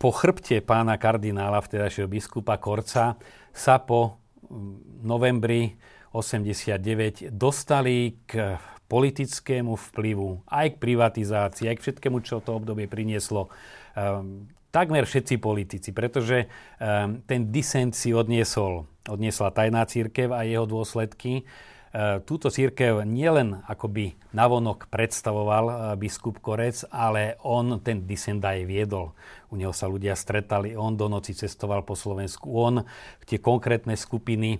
po 0.01 0.09
chrbte 0.09 0.65
pána 0.65 0.97
kardinála, 0.97 1.61
vtedajšieho 1.61 2.09
biskupa 2.09 2.57
Korca, 2.57 3.21
sa 3.53 3.75
po 3.77 4.17
mm, 4.49 5.05
novembri 5.05 5.77
89 6.17 7.29
dostali 7.29 8.17
k 8.25 8.57
politickému 8.89 9.77
vplyvu, 9.77 10.49
aj 10.49 10.75
k 10.75 10.81
privatizácii, 10.81 11.69
aj 11.69 11.75
k 11.77 11.83
všetkému, 11.85 12.17
čo 12.25 12.41
to 12.41 12.57
obdobie 12.57 12.89
prinieslo. 12.89 13.53
Um, 13.93 14.49
takmer 14.73 15.05
všetci 15.05 15.37
politici, 15.37 15.93
pretože 15.93 16.49
um, 16.81 17.21
ten 17.23 17.53
disent 17.53 17.93
si 17.93 18.09
odniesol, 18.11 18.89
odniesla 19.05 19.53
tajná 19.53 19.85
církev 19.85 20.33
a 20.33 20.43
jeho 20.43 20.65
dôsledky. 20.65 21.45
E, 21.91 22.23
túto 22.23 22.47
církev 22.47 23.03
nielen 23.03 23.67
akoby 23.67 24.15
navonok 24.31 24.87
predstavoval 24.87 25.65
e, 25.67 25.73
biskup 25.99 26.39
Korec, 26.39 26.87
ale 26.87 27.35
on 27.43 27.83
ten 27.83 28.07
disent 28.07 28.39
aj 28.39 28.63
viedol. 28.63 29.11
U 29.51 29.59
neho 29.59 29.75
sa 29.75 29.91
ľudia 29.91 30.15
stretali, 30.15 30.71
on 30.71 30.95
do 30.95 31.11
noci 31.11 31.35
cestoval 31.35 31.83
po 31.83 31.99
Slovensku, 31.99 32.47
on 32.47 32.87
tie 33.27 33.43
konkrétne 33.43 33.99
skupiny 33.99 34.55
e, 34.55 34.59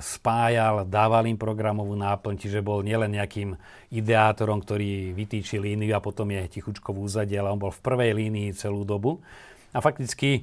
spájal, 0.00 0.88
dával 0.88 1.28
im 1.28 1.36
programovú 1.36 1.92
náplň, 1.92 2.40
čiže 2.40 2.64
bol 2.64 2.80
nielen 2.80 3.20
nejakým 3.20 3.60
ideátorom, 3.92 4.64
ktorý 4.64 5.12
vytýčil 5.12 5.60
líniu 5.60 5.92
a 5.92 6.00
potom 6.00 6.32
je 6.32 6.56
tichučko 6.56 6.96
v 6.96 7.04
úzadí, 7.04 7.36
ale 7.36 7.52
on 7.52 7.60
bol 7.60 7.68
v 7.68 7.84
prvej 7.84 8.16
línii 8.16 8.56
celú 8.56 8.88
dobu. 8.88 9.20
A 9.76 9.84
fakticky 9.84 10.42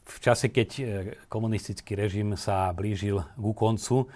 v 0.00 0.16
čase, 0.16 0.48
keď 0.48 0.68
komunistický 1.28 1.92
režim 1.92 2.32
sa 2.40 2.72
blížil 2.72 3.20
ku 3.36 3.52
koncu, 3.52 4.08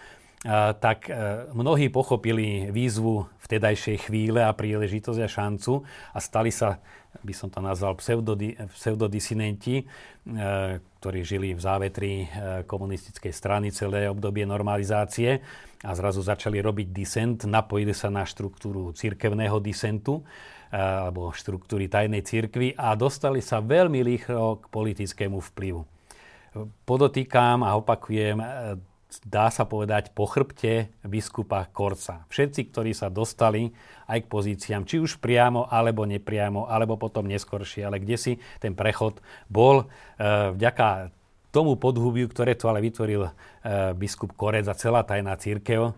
tak 0.77 1.09
e, 1.09 1.17
mnohí 1.57 1.89
pochopili 1.89 2.69
výzvu 2.69 3.25
vtedajšej 3.49 4.09
chvíle 4.09 4.45
a 4.45 4.53
príležitosť 4.53 5.21
a 5.25 5.29
šancu 5.29 5.81
a 6.13 6.19
stali 6.21 6.53
sa, 6.53 6.85
by 7.25 7.33
som 7.33 7.49
to 7.49 7.65
nazval, 7.65 7.97
pseudodi, 7.97 8.53
pseudodisinenti, 8.77 9.81
e, 9.81 9.85
ktorí 11.01 11.21
žili 11.25 11.57
v 11.57 11.61
závetri 11.65 12.13
e, 12.21 12.27
komunistickej 12.69 13.33
strany 13.33 13.73
celé 13.73 14.05
obdobie 14.05 14.45
normalizácie 14.45 15.41
a 15.81 15.91
zrazu 15.97 16.21
začali 16.21 16.61
robiť 16.61 16.93
disent, 16.93 17.49
napojili 17.49 17.97
sa 17.97 18.13
na 18.13 18.29
štruktúru 18.29 18.93
cirkevného 18.93 19.57
disentu 19.65 20.21
alebo 20.75 21.31
štruktúry 21.31 21.87
tajnej 21.87 22.27
cirkvy 22.27 22.75
a 22.75 22.99
dostali 22.99 23.39
sa 23.39 23.63
veľmi 23.63 24.03
rýchlo 24.03 24.59
k 24.59 24.65
politickému 24.75 25.39
vplyvu. 25.55 25.87
Podotýkam 26.83 27.63
a 27.63 27.79
opakujem, 27.79 28.43
dá 29.23 29.53
sa 29.53 29.69
povedať, 29.69 30.11
po 30.11 30.27
chrbte 30.27 30.91
biskupa 31.07 31.69
Korca. 31.71 32.27
Všetci, 32.33 32.75
ktorí 32.75 32.91
sa 32.97 33.13
dostali 33.13 33.71
aj 34.11 34.27
k 34.27 34.31
pozíciám, 34.31 34.83
či 34.89 34.99
už 34.99 35.23
priamo, 35.23 35.71
alebo 35.71 36.03
nepriamo, 36.09 36.67
alebo 36.67 36.99
potom 36.99 37.29
neskoršie, 37.31 37.87
ale 37.87 38.03
kde 38.03 38.17
si 38.19 38.33
ten 38.59 38.75
prechod 38.75 39.23
bol 39.47 39.85
e, 39.85 39.87
vďaka 40.57 41.15
tomu 41.55 41.79
podhubiu, 41.79 42.27
ktoré 42.27 42.59
to 42.59 42.67
ale 42.67 42.83
vytvoril 42.83 43.29
e, 43.29 43.31
biskup 43.95 44.35
Korec 44.35 44.67
a 44.67 44.75
celá 44.75 45.07
tajná 45.07 45.39
církev, 45.39 45.95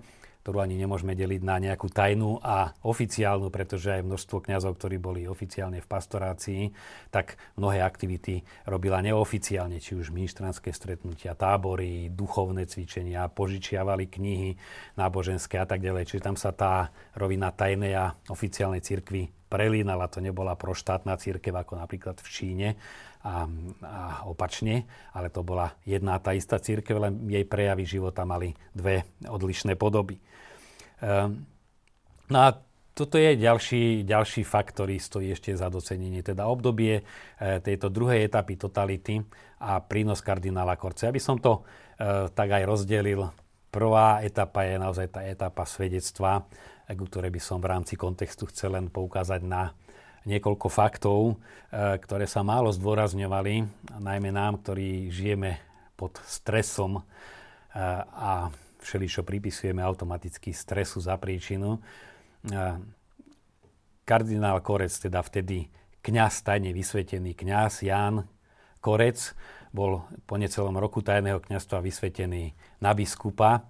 ktorú 0.47 0.63
ani 0.63 0.79
nemôžeme 0.79 1.19
deliť 1.19 1.43
na 1.43 1.59
nejakú 1.59 1.91
tajnú 1.91 2.39
a 2.39 2.71
oficiálnu, 2.87 3.51
pretože 3.51 3.99
aj 3.99 4.07
množstvo 4.07 4.47
kňazov, 4.47 4.79
ktorí 4.79 4.95
boli 5.03 5.27
oficiálne 5.27 5.83
v 5.83 5.91
pastorácii, 5.91 6.71
tak 7.11 7.35
mnohé 7.59 7.83
aktivity 7.83 8.47
robila 8.63 9.03
neoficiálne, 9.03 9.83
či 9.83 9.99
už 9.99 10.15
ministranské 10.15 10.71
stretnutia, 10.71 11.35
tábory, 11.35 12.15
duchovné 12.15 12.71
cvičenia, 12.71 13.27
požičiavali 13.27 14.07
knihy 14.07 14.55
náboženské 14.95 15.59
a 15.59 15.67
tak 15.67 15.83
ďalej. 15.83 16.15
Čiže 16.15 16.23
tam 16.23 16.39
sa 16.39 16.55
tá 16.55 16.95
rovina 17.19 17.51
tajnej 17.51 17.99
a 17.99 18.15
oficiálnej 18.31 18.87
cirkvi 18.87 19.27
prelínala. 19.51 20.07
To 20.15 20.23
nebola 20.23 20.55
proštátna 20.55 21.19
církev 21.19 21.59
ako 21.59 21.75
napríklad 21.75 22.23
v 22.23 22.29
Číne, 22.31 22.69
a, 23.27 23.51
a 23.83 24.23
opačne, 24.31 24.87
ale 25.11 25.35
to 25.35 25.43
bola 25.43 25.75
jedna 25.83 26.15
tá 26.23 26.31
istá 26.31 26.63
církev, 26.63 27.03
len 27.03 27.27
jej 27.27 27.43
prejavy 27.43 27.83
života 27.83 28.23
mali 28.23 28.55
dve 28.71 29.03
odlišné 29.27 29.75
podoby. 29.75 30.23
Ehm, 31.03 31.45
no 32.31 32.39
a 32.41 32.49
toto 32.97 33.21
je 33.21 33.37
ďalší, 33.37 34.09
ďalší 34.09 34.41
fakt, 34.49 34.73
ktorý 34.73 34.97
stojí 34.97 35.29
ešte 35.37 35.53
za 35.53 35.69
docenenie, 35.69 36.25
teda 36.25 36.49
obdobie 36.49 36.97
e, 36.97 37.03
tejto 37.61 37.93
druhej 37.93 38.25
etapy 38.25 38.57
totality 38.57 39.21
a 39.61 39.85
prínos 39.85 40.25
kardinála 40.25 40.81
Korce. 40.81 41.13
Aby 41.13 41.21
som 41.21 41.37
to 41.37 41.61
e, 42.01 42.33
tak 42.33 42.49
aj 42.49 42.65
rozdelil, 42.65 43.29
prvá 43.69 44.25
etapa 44.25 44.65
je 44.65 44.81
naozaj 44.81 45.13
tá 45.13 45.21
etapa 45.29 45.69
svedectva, 45.69 46.49
ku 46.89 47.05
ktorej 47.05 47.29
by 47.37 47.41
som 47.45 47.61
v 47.61 47.69
rámci 47.69 48.01
kontextu 48.01 48.49
chcel 48.49 48.73
len 48.81 48.89
poukázať 48.89 49.45
na 49.45 49.77
niekoľko 50.25 50.73
faktov, 50.73 51.37
e, 51.69 52.01
ktoré 52.01 52.25
sa 52.25 52.41
málo 52.41 52.73
zdôrazňovali, 52.73 53.69
najmä 54.01 54.33
nám, 54.33 54.65
ktorí 54.65 55.13
žijeme 55.13 55.61
pod 56.01 56.17
stresom 56.25 57.05
a 57.77 58.49
všeličo 58.87 59.27
pripisujeme 59.27 59.83
automaticky 59.83 60.55
stresu 60.55 61.03
za 61.03 61.19
príčinu. 61.19 61.83
Kardinál 64.07 64.63
Korec, 64.63 64.95
teda 64.95 65.19
vtedy 65.27 65.67
kňaz, 66.07 66.47
tajne 66.47 66.71
vysvetený 66.71 67.35
kňaz 67.35 67.83
Ján 67.83 68.23
Korec, 68.79 69.35
bol 69.75 70.07
po 70.23 70.39
necelom 70.39 70.79
roku 70.79 71.03
tajného 71.03 71.43
kňazstva 71.43 71.83
vysvetený 71.83 72.55
na 72.79 72.95
biskupa. 72.95 73.67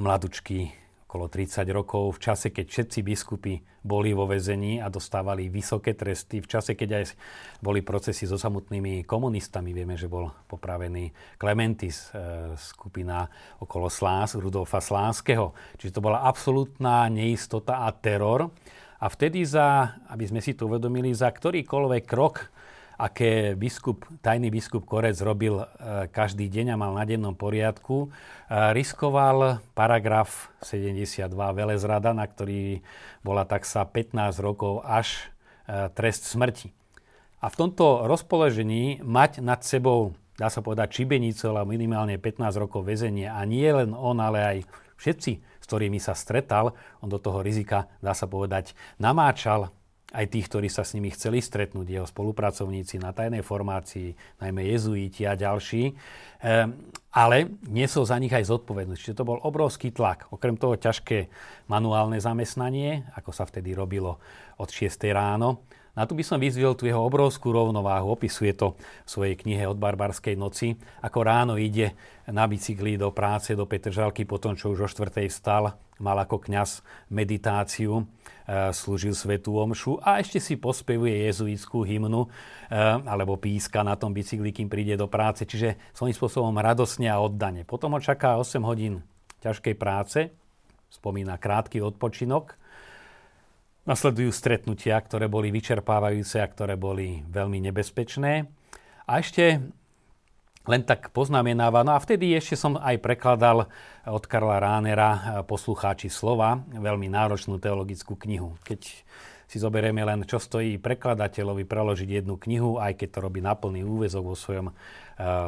Mladučký 0.00 0.85
okolo 1.06 1.30
30 1.30 1.62
rokov, 1.70 2.18
v 2.18 2.22
čase, 2.28 2.50
keď 2.50 2.66
všetci 2.66 2.98
biskupy 3.06 3.62
boli 3.86 4.10
vo 4.10 4.26
väzení 4.26 4.82
a 4.82 4.90
dostávali 4.90 5.46
vysoké 5.46 5.94
tresty, 5.94 6.42
v 6.42 6.50
čase, 6.50 6.74
keď 6.74 6.98
aj 6.98 7.04
boli 7.62 7.86
procesy 7.86 8.26
so 8.26 8.34
samotnými 8.34 9.06
komunistami. 9.06 9.70
Vieme, 9.70 9.94
že 9.94 10.10
bol 10.10 10.34
popravený 10.50 11.38
Clementis, 11.38 12.10
e, 12.10 12.58
skupina 12.58 13.22
okolo 13.62 13.86
Slás, 13.86 14.34
Rudolfa 14.34 14.82
Slánskeho. 14.82 15.54
Čiže 15.78 15.94
to 15.94 16.04
bola 16.04 16.26
absolútna 16.26 17.06
neistota 17.06 17.86
a 17.86 17.94
teror. 17.94 18.50
A 18.98 19.06
vtedy 19.06 19.46
za, 19.46 20.02
aby 20.10 20.26
sme 20.26 20.42
si 20.42 20.58
to 20.58 20.66
uvedomili, 20.66 21.14
za 21.14 21.30
ktorýkoľvek 21.30 22.02
krok 22.02 22.50
aké 22.96 23.52
biskup, 23.52 24.08
tajný 24.24 24.48
biskup 24.48 24.88
Korec 24.88 25.16
robil 25.20 25.60
e, 25.60 25.64
každý 26.08 26.48
deň 26.48 26.72
a 26.72 26.80
mal 26.80 26.96
na 26.96 27.04
dennom 27.04 27.36
poriadku, 27.36 28.08
e, 28.08 28.08
riskoval 28.72 29.60
paragraf 29.76 30.48
72 30.64 31.28
velezrada, 31.52 32.16
na 32.16 32.24
ktorý 32.24 32.80
bola 33.20 33.44
taxa 33.44 33.84
15 33.84 34.40
rokov 34.40 34.80
až 34.84 35.28
e, 35.68 35.92
trest 35.92 36.24
smrti. 36.24 36.72
A 37.44 37.52
v 37.52 37.54
tomto 37.54 38.08
rozpoložení 38.08 39.04
mať 39.04 39.44
nad 39.44 39.60
sebou, 39.60 40.16
dá 40.40 40.48
sa 40.48 40.64
povedať, 40.64 41.04
čibenicu, 41.04 41.52
ale 41.52 41.68
minimálne 41.68 42.16
15 42.16 42.48
rokov 42.56 42.88
väzenia 42.88 43.36
a 43.36 43.44
nie 43.44 43.68
len 43.68 43.92
on, 43.92 44.16
ale 44.24 44.40
aj 44.40 44.58
všetci, 44.96 45.32
s 45.36 45.64
ktorými 45.68 46.00
sa 46.00 46.16
stretal, 46.16 46.72
on 47.04 47.12
do 47.12 47.20
toho 47.20 47.44
rizika, 47.44 47.92
dá 48.00 48.16
sa 48.16 48.24
povedať, 48.24 48.72
namáčal 48.96 49.68
aj 50.14 50.26
tých, 50.30 50.46
ktorí 50.46 50.70
sa 50.70 50.86
s 50.86 50.94
nimi 50.94 51.10
chceli 51.10 51.42
stretnúť, 51.42 51.86
jeho 51.90 52.06
spolupracovníci 52.06 53.02
na 53.02 53.10
tajnej 53.10 53.42
formácii, 53.42 54.38
najmä 54.38 54.62
jezuiti 54.70 55.26
a 55.26 55.34
ďalší, 55.34 55.90
ehm, 55.90 56.78
ale 57.10 57.50
nesol 57.66 58.06
za 58.06 58.14
nich 58.22 58.30
aj 58.30 58.46
zodpovednosť. 58.46 59.00
Čiže 59.02 59.18
to 59.18 59.26
bol 59.26 59.42
obrovský 59.42 59.90
tlak. 59.90 60.30
Okrem 60.30 60.54
toho 60.54 60.78
ťažké 60.78 61.26
manuálne 61.66 62.22
zamestnanie, 62.22 63.08
ako 63.18 63.34
sa 63.34 63.48
vtedy 63.48 63.74
robilo 63.74 64.22
od 64.62 64.68
6 64.70 65.10
ráno. 65.10 65.66
Na 65.96 66.04
tu 66.04 66.12
by 66.12 66.20
som 66.20 66.36
vyzvil 66.36 66.76
tú 66.76 66.84
jeho 66.84 67.00
obrovskú 67.00 67.56
rovnováhu. 67.56 68.12
Opisuje 68.12 68.52
to 68.52 68.76
v 68.76 69.08
svojej 69.08 69.34
knihe 69.40 69.64
Od 69.64 69.80
barbarskej 69.80 70.36
noci, 70.36 70.76
ako 71.00 71.18
ráno 71.24 71.54
ide 71.56 71.96
na 72.28 72.44
bicykli 72.44 73.00
do 73.00 73.08
práce, 73.16 73.56
do 73.56 73.64
Petržalky, 73.64 74.28
potom 74.28 74.52
čo 74.52 74.76
už 74.76 74.84
o 74.84 74.88
štvrtej 74.92 75.32
vstal, 75.32 75.72
mal 75.98 76.16
ako 76.20 76.42
kňaz 76.44 76.84
meditáciu 77.08 78.04
Eh, 78.46 78.70
slúžil 78.70 79.10
svetú 79.10 79.58
omšu 79.58 79.98
a 79.98 80.22
ešte 80.22 80.38
si 80.38 80.54
pospevuje 80.54 81.26
jezuitskú 81.26 81.82
hymnu 81.82 82.30
eh, 82.70 82.78
alebo 83.02 83.34
píska 83.42 83.82
na 83.82 83.98
tom 83.98 84.14
bicykli, 84.14 84.54
kým 84.54 84.70
príde 84.70 84.94
do 84.94 85.10
práce. 85.10 85.42
Čiže 85.42 85.74
svojím 85.90 86.14
spôsobom 86.14 86.54
radosne 86.54 87.10
a 87.10 87.18
oddane. 87.18 87.66
Potom 87.66 87.98
ho 87.98 87.98
čaká 87.98 88.38
8 88.38 88.62
hodín 88.62 89.02
ťažkej 89.42 89.74
práce, 89.74 90.30
spomína 90.94 91.42
krátky 91.42 91.82
odpočinok, 91.82 92.54
Nasledujú 93.86 94.34
stretnutia, 94.34 94.98
ktoré 94.98 95.30
boli 95.30 95.54
vyčerpávajúce 95.54 96.42
a 96.42 96.50
ktoré 96.50 96.74
boli 96.74 97.22
veľmi 97.22 97.70
nebezpečné. 97.70 98.42
A 99.06 99.22
ešte 99.22 99.62
len 100.66 100.82
tak 100.82 101.14
poznamenáva. 101.14 101.86
No 101.86 101.94
a 101.94 102.02
vtedy 102.02 102.34
ešte 102.34 102.58
som 102.58 102.74
aj 102.78 102.98
prekladal 102.98 103.70
od 104.06 104.24
Karla 104.26 104.58
Ránera 104.58 105.10
eh, 105.10 105.20
poslucháči 105.46 106.10
slova, 106.10 106.60
veľmi 106.70 107.10
náročnú 107.10 107.58
teologickú 107.62 108.18
knihu. 108.18 108.58
Keď 108.66 108.80
si 109.46 109.62
zoberieme 109.62 110.02
len, 110.02 110.26
čo 110.26 110.42
stojí 110.42 110.74
prekladateľovi 110.82 111.62
preložiť 111.70 112.08
jednu 112.18 112.34
knihu, 112.34 112.82
aj 112.82 112.98
keď 112.98 113.08
to 113.14 113.18
robí 113.22 113.38
na 113.38 113.54
plný 113.54 113.86
úvezok 113.86 114.24
vo 114.26 114.34
svojom 114.34 114.66
e, 114.66 114.72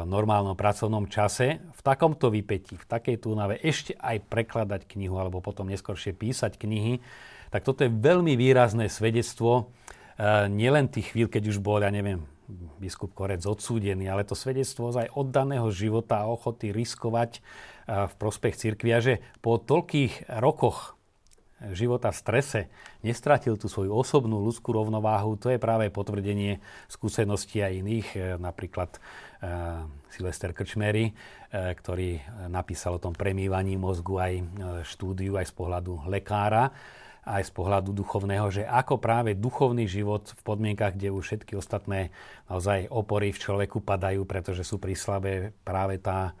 normálnom 0.07 0.55
pracovnom 0.55 1.03
čase, 1.11 1.59
v 1.59 1.81
takomto 1.83 2.31
vypetí, 2.31 2.79
v 2.79 2.87
takej 2.87 3.19
túnave 3.19 3.59
ešte 3.59 3.99
aj 3.99 4.23
prekladať 4.31 4.87
knihu, 4.95 5.19
alebo 5.19 5.43
potom 5.43 5.67
neskôršie 5.67 6.15
písať 6.15 6.55
knihy, 6.55 7.03
tak 7.51 7.67
toto 7.67 7.83
je 7.83 7.91
veľmi 7.91 8.39
výrazné 8.39 8.87
svedectvo 8.87 9.67
nielen 10.51 10.91
tých 10.91 11.15
chvíľ, 11.15 11.31
keď 11.31 11.43
už 11.47 11.57
bol, 11.63 11.79
ja 11.79 11.89
neviem, 11.89 12.27
biskup 12.81 13.13
Korec 13.13 13.45
odsúdený, 13.45 14.09
ale 14.09 14.25
to 14.25 14.33
svedectvo 14.33 14.89
aj 14.89 15.13
oddaného 15.13 15.69
života 15.69 16.25
a 16.25 16.29
ochoty 16.29 16.73
riskovať 16.73 17.45
v 17.85 18.13
prospech 18.17 18.57
cirkvia, 18.57 18.97
že 19.01 19.21
po 19.45 19.61
toľkých 19.61 20.33
rokoch 20.41 20.97
života 21.75 22.09
v 22.09 22.19
strese 22.23 22.61
nestratil 23.03 23.59
tú 23.59 23.67
svoju 23.67 23.91
osobnú 23.91 24.39
ľudskú 24.39 24.71
rovnováhu, 24.71 25.35
to 25.35 25.51
je 25.51 25.59
práve 25.59 25.91
potvrdenie 25.91 26.63
skúseností 26.87 27.59
aj 27.59 27.73
iných, 27.83 28.07
napríklad 28.39 28.95
Silvester 30.07 30.55
Krčmery, 30.55 31.11
ktorý 31.51 32.23
napísal 32.47 32.95
o 32.95 33.03
tom 33.03 33.11
premývaní 33.11 33.75
mozgu 33.75 34.15
aj 34.23 34.33
štúdiu 34.87 35.35
aj 35.35 35.51
z 35.51 35.53
pohľadu 35.53 36.07
lekára 36.07 36.71
aj 37.29 37.45
z 37.45 37.51
pohľadu 37.53 37.93
duchovného, 37.93 38.49
že 38.49 38.63
ako 38.65 38.97
práve 38.97 39.37
duchovný 39.37 39.85
život 39.85 40.33
v 40.33 40.41
podmienkach, 40.41 40.97
kde 40.97 41.13
už 41.13 41.23
všetky 41.29 41.53
ostatné 41.53 42.09
naozaj 42.49 42.89
opory 42.89 43.29
v 43.29 43.37
človeku 43.37 43.85
padajú, 43.85 44.25
pretože 44.25 44.65
sú 44.65 44.81
prislabé 44.81 45.53
práve 45.61 46.01
tá 46.01 46.33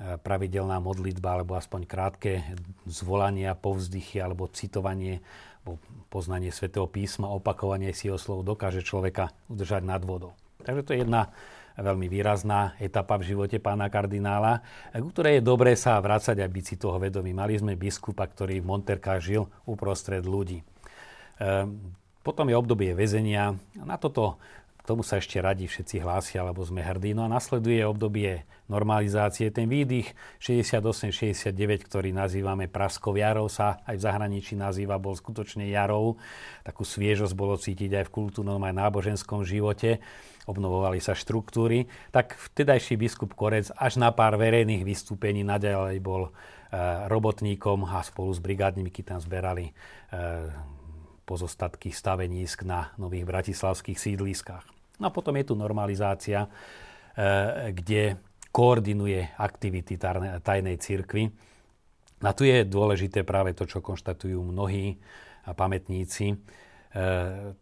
e, 0.00 0.16
pravidelná 0.16 0.80
modlitba 0.80 1.36
alebo 1.36 1.60
aspoň 1.60 1.84
krátke 1.84 2.40
zvolania, 2.88 3.52
povzdychy 3.52 4.24
alebo 4.24 4.48
citovanie 4.48 5.20
alebo 5.60 5.76
poznanie 6.08 6.48
svätého 6.48 6.88
písma, 6.88 7.28
opakovanie 7.28 7.92
si 7.92 8.08
jeho 8.08 8.16
slov 8.16 8.48
dokáže 8.48 8.80
človeka 8.80 9.36
udržať 9.52 9.84
nad 9.84 10.00
vodou. 10.00 10.32
Takže 10.64 10.82
to 10.88 10.92
je 10.96 10.98
jedna 11.04 11.28
veľmi 11.80 12.06
výrazná 12.06 12.76
etapa 12.76 13.16
v 13.16 13.32
živote 13.34 13.58
pána 13.58 13.88
kardinála, 13.88 14.60
ku 14.96 15.08
ktorej 15.12 15.40
je 15.40 15.48
dobré 15.48 15.72
sa 15.76 16.00
vrácať 16.00 16.40
a 16.40 16.46
byť 16.46 16.64
si 16.64 16.74
toho 16.76 17.00
vedomí. 17.00 17.32
Mali 17.32 17.56
sme 17.56 17.76
biskupa, 17.76 18.24
ktorý 18.28 18.60
v 18.60 18.68
Monterkách 18.68 19.20
žil 19.20 19.48
uprostred 19.64 20.24
ľudí. 20.24 20.64
Ehm, 21.40 21.96
potom 22.20 22.52
je 22.52 22.56
obdobie 22.56 22.92
väzenia. 22.92 23.56
Na 23.80 23.96
toto 23.96 24.36
k 24.80 24.88
tomu 24.88 25.04
sa 25.04 25.20
ešte 25.20 25.36
radi 25.44 25.68
všetci 25.68 26.00
hlásia, 26.00 26.40
alebo 26.40 26.64
sme 26.64 26.80
hrdí. 26.80 27.12
No 27.12 27.28
a 27.28 27.28
nasleduje 27.28 27.84
obdobie 27.84 28.48
normalizácie. 28.72 29.52
Ten 29.52 29.68
výdych 29.68 30.16
68-69, 30.40 31.84
ktorý 31.84 32.16
nazývame 32.16 32.64
Praskou 32.70 33.12
jarou, 33.18 33.52
sa 33.52 33.84
aj 33.84 34.00
v 34.00 34.04
zahraničí 34.08 34.54
nazýva, 34.56 34.96
bol 34.96 35.12
skutočne 35.12 35.68
jarou. 35.68 36.16
Takú 36.64 36.86
sviežosť 36.86 37.34
bolo 37.36 37.60
cítiť 37.60 38.00
aj 38.00 38.04
v 38.08 38.14
kultúrnom, 38.14 38.62
aj 38.62 38.72
náboženskom 38.72 39.44
živote. 39.44 40.00
Obnovovali 40.48 41.02
sa 41.04 41.12
štruktúry. 41.12 41.84
Tak 42.08 42.40
vtedajší 42.40 42.96
biskup 42.96 43.36
Korec 43.36 43.68
až 43.76 44.00
na 44.00 44.08
pár 44.16 44.40
verejných 44.40 44.86
vystúpení 44.86 45.44
naďalej 45.44 46.00
bol 46.00 46.30
e, 46.30 46.30
robotníkom 47.12 47.84
a 47.84 48.00
spolu 48.00 48.32
s 48.32 48.40
brigádnikmi 48.40 49.02
tam 49.04 49.20
zberali 49.20 49.68
e, 49.68 49.72
pozostatky 51.30 51.94
stavenísk 51.94 52.66
na 52.66 52.90
nových 52.98 53.22
bratislavských 53.22 53.94
sídliskách. 53.94 54.66
No 54.98 55.06
a 55.06 55.14
potom 55.14 55.38
je 55.38 55.46
tu 55.46 55.54
normalizácia, 55.54 56.42
e, 56.42 56.48
kde 57.70 58.18
koordinuje 58.50 59.38
aktivity 59.38 59.94
tajnej 60.42 60.76
cirkvi. 60.82 61.30
A 62.26 62.34
tu 62.34 62.42
je 62.42 62.66
dôležité 62.66 63.22
práve 63.22 63.54
to, 63.54 63.62
čo 63.62 63.78
konštatujú 63.78 64.42
mnohí 64.42 64.98
pamätníci, 65.46 66.34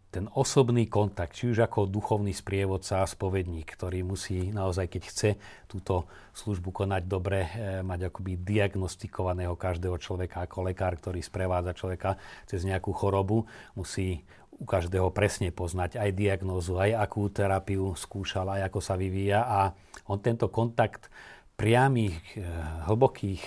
ten 0.09 0.25
osobný 0.33 0.89
kontakt, 0.89 1.37
či 1.37 1.53
už 1.53 1.69
ako 1.69 1.85
duchovný 1.85 2.33
sprievodca 2.33 3.05
a 3.05 3.11
spovedník, 3.11 3.69
ktorý 3.77 4.01
musí 4.01 4.49
naozaj, 4.49 4.89
keď 4.89 5.03
chce 5.05 5.31
túto 5.69 6.09
službu 6.33 6.73
konať 6.73 7.03
dobre, 7.05 7.45
e, 7.53 7.85
mať 7.85 8.09
akoby 8.09 8.41
diagnostikovaného 8.41 9.53
každého 9.53 10.01
človeka 10.01 10.49
ako 10.49 10.73
lekár, 10.73 10.97
ktorý 10.97 11.21
sprevádza 11.21 11.77
človeka 11.77 12.17
cez 12.49 12.65
nejakú 12.65 12.89
chorobu, 12.97 13.45
musí 13.77 14.25
u 14.57 14.65
každého 14.65 15.13
presne 15.13 15.53
poznať 15.53 16.01
aj 16.01 16.11
diagnózu, 16.17 16.81
aj 16.81 16.97
akú 16.97 17.29
terapiu 17.29 17.93
skúšal, 18.01 18.49
aj 18.49 18.73
ako 18.73 18.81
sa 18.81 18.97
vyvíja. 18.97 19.45
A 19.45 19.77
on 20.09 20.25
tento 20.25 20.49
kontakt 20.49 21.13
priamých, 21.61 22.17
e, 22.33 22.49
hlbokých 22.89 23.45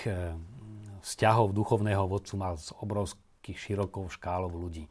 vzťahov 1.02 1.58
duchovného 1.58 2.06
vodcu 2.06 2.38
mal 2.38 2.54
s 2.62 2.70
obrovských 2.78 3.58
širokou 3.58 4.06
škálou 4.14 4.54
ľudí 4.54 4.86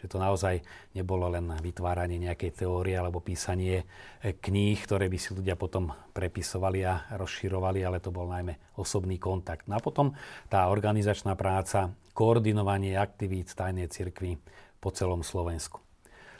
že 0.00 0.08
to 0.08 0.16
naozaj 0.16 0.64
nebolo 0.96 1.28
len 1.28 1.52
vytváranie 1.60 2.16
nejakej 2.16 2.64
teórie 2.64 2.96
alebo 2.96 3.20
písanie 3.20 3.84
e, 4.24 4.34
kníh, 4.34 4.80
ktoré 4.80 5.12
by 5.12 5.18
si 5.20 5.36
ľudia 5.36 5.60
potom 5.60 5.92
prepisovali 6.16 6.80
a 6.88 7.12
rozširovali, 7.20 7.84
ale 7.84 8.00
to 8.00 8.08
bol 8.08 8.24
najmä 8.26 8.56
osobný 8.80 9.20
kontakt. 9.20 9.68
No 9.68 9.76
a 9.76 9.84
potom 9.84 10.16
tá 10.48 10.72
organizačná 10.72 11.36
práca, 11.36 11.92
koordinovanie 12.16 12.96
aktivít 12.96 13.52
tajnej 13.52 13.92
cirkvi 13.92 14.40
po 14.80 14.88
celom 14.90 15.20
Slovensku. 15.20 15.84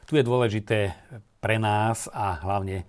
Tu 0.09 0.19
je 0.19 0.27
dôležité 0.27 0.97
pre 1.39 1.61
nás 1.61 2.09
a 2.11 2.41
hlavne 2.41 2.83
e, 2.83 2.87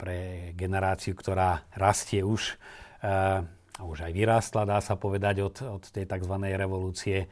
pre 0.00 0.50
generáciu, 0.56 1.12
ktorá 1.12 1.68
rastie 1.76 2.24
už 2.24 2.56
e, 3.04 3.44
už 3.82 4.06
aj 4.06 4.12
vyrástla, 4.14 4.70
dá 4.70 4.78
sa 4.78 4.94
povedať, 4.94 5.42
od, 5.42 5.56
od 5.66 5.82
tej 5.90 6.06
tzv. 6.06 6.34
revolúcie, 6.54 7.26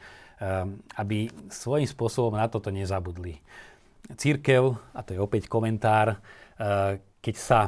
aby 0.99 1.31
svojím 1.49 1.87
spôsobom 1.87 2.35
na 2.35 2.51
toto 2.51 2.75
nezabudli. 2.75 3.39
Církev, 4.19 4.75
a 4.93 5.01
to 5.07 5.15
je 5.15 5.21
opäť 5.23 5.47
komentár, 5.47 6.19
ehm, 6.19 6.99
keď 7.23 7.37
sa 7.39 7.61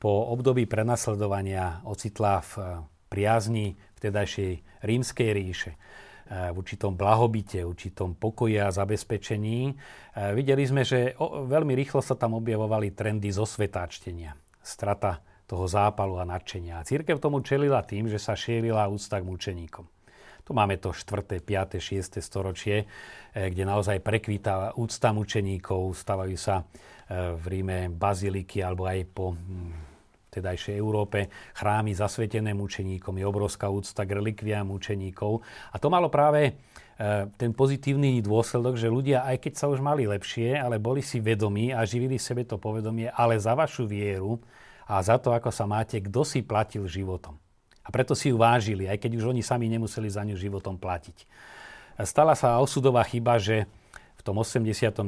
po 0.00 0.32
období 0.32 0.64
prenasledovania 0.64 1.84
ocitla 1.84 2.40
v 2.40 2.52
priazni 3.12 3.76
vtedajšej 4.00 4.84
rímskej 4.84 5.28
ríše, 5.36 5.72
ehm, 5.76 6.56
v 6.56 6.56
určitom 6.56 6.96
blahobite, 6.96 7.60
v 7.60 7.68
určitom 7.68 8.16
pokoji 8.16 8.56
a 8.56 8.72
zabezpečení. 8.72 9.76
Videli 10.32 10.64
sme, 10.64 10.80
že 10.80 11.12
veľmi 11.20 11.76
rýchlo 11.76 12.00
sa 12.00 12.16
tam 12.16 12.40
objavovali 12.40 12.96
trendy 12.96 13.28
zo 13.28 13.44
svetáčtenia. 13.44 14.32
Strata 14.64 15.20
toho 15.44 15.68
zápalu 15.68 16.16
a 16.16 16.24
nadšenia. 16.24 16.80
A 16.80 16.86
církev 16.88 17.20
tomu 17.20 17.44
čelila 17.44 17.84
tým, 17.84 18.08
že 18.08 18.16
sa 18.16 18.32
šírila 18.32 18.88
úcta 18.88 19.20
k 19.20 19.28
mučeníkom. 19.28 19.84
Tu 20.44 20.52
máme 20.52 20.76
to 20.76 20.92
4., 20.92 21.40
5., 21.40 21.80
6. 21.80 22.20
storočie, 22.20 22.84
e, 23.32 23.48
kde 23.48 23.64
naozaj 23.64 24.04
prekvítá 24.04 24.76
úcta 24.76 25.08
mučeníkov, 25.16 25.96
stavajú 25.96 26.36
sa 26.36 26.60
e, 26.60 26.64
v 27.32 27.44
Ríme 27.48 27.88
baziliky 27.88 28.60
alebo 28.60 28.84
aj 28.84 28.98
po 29.08 29.32
hm, 29.32 29.94
tedajšej 30.34 30.74
Európe 30.76 31.32
chrámy 31.54 31.94
zasvetené 31.94 32.52
mučeníkom, 32.52 33.14
je 33.16 33.24
obrovská 33.24 33.70
úcta 33.70 34.02
k 34.02 34.18
relikviám 34.18 34.66
mučeníkov. 34.66 35.40
A 35.72 35.80
to 35.80 35.88
malo 35.88 36.10
práve 36.10 36.50
e, 36.50 36.52
ten 37.40 37.56
pozitívny 37.56 38.18
dôsledok, 38.20 38.74
že 38.74 38.90
ľudia, 38.90 39.22
aj 39.24 39.48
keď 39.48 39.52
sa 39.54 39.66
už 39.70 39.78
mali 39.78 40.04
lepšie, 40.10 40.58
ale 40.58 40.82
boli 40.82 41.00
si 41.00 41.22
vedomí 41.22 41.70
a 41.70 41.86
živili 41.86 42.18
sebe 42.18 42.42
to 42.42 42.58
povedomie, 42.58 43.06
ale 43.08 43.38
za 43.38 43.54
vašu 43.54 43.86
vieru 43.86 44.42
a 44.84 45.00
za 45.00 45.16
to, 45.16 45.32
ako 45.32 45.48
sa 45.48 45.64
máte, 45.64 46.02
kto 46.04 46.20
si 46.26 46.44
platil 46.44 46.84
životom. 46.84 47.43
A 47.84 47.88
preto 47.92 48.16
si 48.16 48.32
ju 48.32 48.40
vážili, 48.40 48.88
aj 48.88 48.96
keď 48.96 49.20
už 49.20 49.36
oni 49.36 49.44
sami 49.44 49.68
nemuseli 49.68 50.08
za 50.08 50.24
ňu 50.24 50.40
životom 50.40 50.80
platiť. 50.80 51.28
Stala 52.02 52.32
sa 52.34 52.58
osudová 52.58 53.04
chyba, 53.04 53.36
že 53.38 53.68
tom 54.24 54.40
89. 54.40 55.04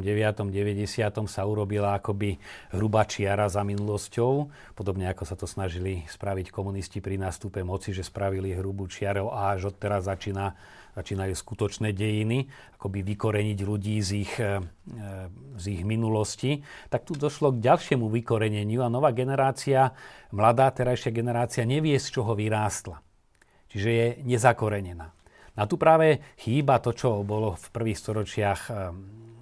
90. 0.53 0.85
sa 1.25 1.43
urobila 1.49 1.97
akoby 1.97 2.37
hrubá 2.77 3.09
čiara 3.09 3.49
za 3.49 3.65
minulosťou, 3.65 4.53
podobne 4.77 5.09
ako 5.09 5.25
sa 5.25 5.35
to 5.41 5.49
snažili 5.49 6.05
spraviť 6.05 6.53
komunisti 6.53 7.01
pri 7.01 7.17
nástupe 7.17 7.65
moci, 7.65 7.97
že 7.97 8.05
spravili 8.05 8.53
hrubú 8.53 8.85
čiaru 8.85 9.33
a 9.33 9.57
až 9.57 9.73
odteraz 9.73 10.05
začína 10.05 10.53
začínajú 10.97 11.37
skutočné 11.37 11.93
dejiny, 11.93 12.49
akoby 12.81 13.05
vykoreniť 13.05 13.59
ľudí 13.61 14.01
z 14.01 14.11
ich, 14.17 14.33
e, 14.41 14.65
z 15.61 15.65
ich 15.69 15.85
minulosti, 15.85 16.65
tak 16.89 17.05
tu 17.05 17.13
došlo 17.13 17.53
k 17.53 17.61
ďalšiemu 17.61 18.09
vykoreneniu 18.09 18.81
a 18.81 18.89
nová 18.89 19.13
generácia, 19.13 19.93
mladá 20.33 20.73
terajšia 20.73 21.13
generácia 21.13 21.69
nevie, 21.69 22.01
z 22.01 22.09
čoho 22.17 22.33
vyrástla. 22.33 23.05
Čiže 23.69 23.89
je 23.93 24.07
nezakorenená. 24.25 25.16
A 25.57 25.65
tu 25.65 25.81
práve 25.81 26.21
chýba 26.37 26.79
to, 26.79 26.93
čo 26.93 27.25
bolo 27.25 27.57
v 27.57 27.67
prvých 27.73 27.99
storočiach 27.99 28.61
e, 28.69 28.73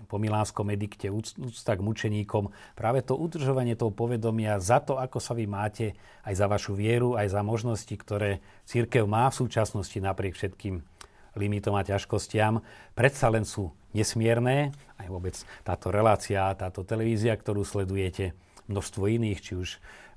po 0.07 0.23
Milánskom 0.23 0.71
edikte 0.71 1.11
úcta 1.11 1.75
k 1.75 1.83
mučeníkom, 1.83 2.55
práve 2.79 3.03
to 3.03 3.19
udržovanie 3.19 3.75
toho 3.75 3.91
povedomia 3.91 4.63
za 4.63 4.79
to, 4.79 4.95
ako 4.95 5.19
sa 5.19 5.35
vy 5.35 5.51
máte, 5.51 5.99
aj 6.23 6.35
za 6.39 6.47
vašu 6.47 6.79
vieru, 6.79 7.19
aj 7.19 7.35
za 7.35 7.43
možnosti, 7.43 7.91
ktoré 7.91 8.39
církev 8.63 9.03
má 9.11 9.27
v 9.35 9.43
súčasnosti 9.43 9.99
napriek 9.99 10.39
všetkým 10.39 10.87
limitom 11.35 11.75
a 11.75 11.83
ťažkostiam, 11.83 12.63
predsa 12.95 13.27
len 13.27 13.43
sú 13.43 13.75
nesmierne. 13.91 14.71
Aj 14.95 15.11
vôbec 15.11 15.35
táto 15.67 15.91
relácia, 15.91 16.55
táto 16.55 16.87
televízia, 16.87 17.35
ktorú 17.35 17.67
sledujete, 17.67 18.39
množstvo 18.71 19.03
iných, 19.11 19.41
či 19.43 19.53
už 19.59 19.69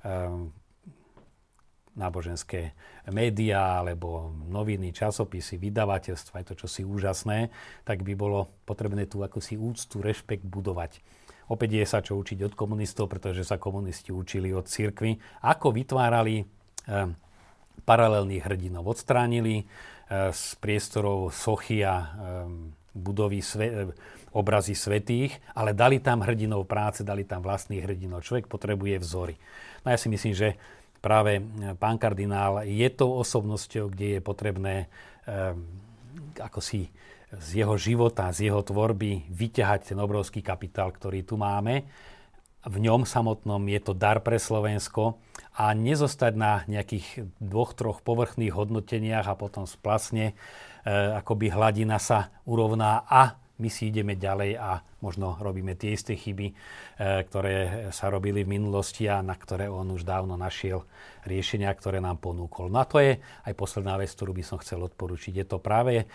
um, 0.06 0.54
náboženské 1.98 2.78
médiá, 3.10 3.82
alebo 3.82 4.30
noviny, 4.46 4.94
časopisy, 4.94 5.58
vydavateľstva, 5.58 6.38
je 6.40 6.46
to 6.46 6.54
čosi 6.54 6.86
úžasné, 6.86 7.50
tak 7.82 8.06
by 8.06 8.14
bolo 8.14 8.46
potrebné 8.62 9.10
tu 9.10 9.20
ako 9.26 9.42
si 9.42 9.58
úctu, 9.58 9.98
rešpekt 9.98 10.46
budovať. 10.46 11.02
Opäť 11.50 11.82
je 11.82 11.84
sa 11.84 11.98
čo 11.98 12.14
učiť 12.14 12.46
od 12.46 12.54
komunistov, 12.54 13.10
pretože 13.10 13.42
sa 13.42 13.58
komunisti 13.58 14.14
učili 14.14 14.54
od 14.54 14.70
cirkvy, 14.70 15.18
ako 15.42 15.74
vytvárali 15.74 16.46
um, 16.86 17.12
paralelných 17.82 18.46
hrdinov. 18.46 18.86
Odstránili 18.86 19.66
z 20.08 20.56
priestorov 20.64 21.36
sochy 21.36 21.84
a 21.84 22.08
budovy, 22.96 23.44
sve, 23.44 23.92
obrazy 24.32 24.72
svetých, 24.72 25.36
ale 25.52 25.76
dali 25.76 26.00
tam 26.00 26.24
hrdinov 26.24 26.64
práce, 26.64 27.04
dali 27.04 27.28
tam 27.28 27.44
vlastných 27.44 27.84
hrdinov. 27.84 28.24
Človek 28.24 28.48
potrebuje 28.48 29.04
vzory. 29.04 29.36
No 29.84 29.92
ja 29.92 30.00
si 30.00 30.08
myslím, 30.08 30.32
že 30.32 30.56
práve 30.98 31.42
pán 31.78 31.96
kardinál 31.96 32.66
je 32.66 32.88
tou 32.90 33.16
osobnosťou, 33.18 33.90
kde 33.92 34.18
je 34.18 34.20
potrebné 34.20 34.74
ako 36.40 36.60
si 36.62 36.88
z 37.28 37.64
jeho 37.64 37.76
života, 37.76 38.32
z 38.32 38.48
jeho 38.48 38.64
tvorby 38.64 39.28
vyťahať 39.28 39.92
ten 39.92 39.98
obrovský 40.00 40.40
kapitál, 40.40 40.88
ktorý 40.96 41.20
tu 41.28 41.36
máme. 41.36 41.84
V 42.64 42.76
ňom 42.80 43.04
samotnom 43.04 43.60
je 43.68 43.80
to 43.84 43.92
dar 43.92 44.24
pre 44.24 44.40
Slovensko 44.40 45.20
a 45.54 45.70
nezostať 45.76 46.32
na 46.34 46.64
nejakých 46.64 47.28
dvoch, 47.38 47.76
troch 47.76 48.00
povrchných 48.00 48.52
hodnoteniach 48.52 49.28
a 49.28 49.38
potom 49.38 49.68
splasne, 49.68 50.32
e, 50.32 50.34
akoby 51.20 51.52
hladina 51.52 52.00
sa 52.00 52.32
urovná 52.48 53.04
a 53.06 53.36
my 53.58 53.68
si 53.68 53.90
ideme 53.90 54.14
ďalej 54.14 54.54
a 54.54 54.82
možno 55.02 55.34
robíme 55.38 55.74
tie 55.74 55.98
isté 55.98 56.14
chyby, 56.14 56.46
e, 56.50 56.54
ktoré 57.26 57.90
sa 57.90 58.06
robili 58.08 58.46
v 58.46 58.54
minulosti 58.58 59.10
a 59.10 59.18
na 59.18 59.34
ktoré 59.34 59.66
on 59.66 59.90
už 59.90 60.06
dávno 60.06 60.38
našiel 60.38 60.86
riešenia, 61.26 61.74
ktoré 61.74 61.98
nám 61.98 62.22
ponúkol. 62.22 62.70
No 62.70 62.78
a 62.82 62.86
to 62.86 63.02
je 63.02 63.18
aj 63.18 63.54
posledná 63.58 63.98
vec, 63.98 64.10
ktorú 64.14 64.32
by 64.34 64.44
som 64.46 64.62
chcel 64.62 64.86
odporučiť. 64.86 65.42
Je 65.42 65.46
to 65.46 65.58
práve 65.58 66.06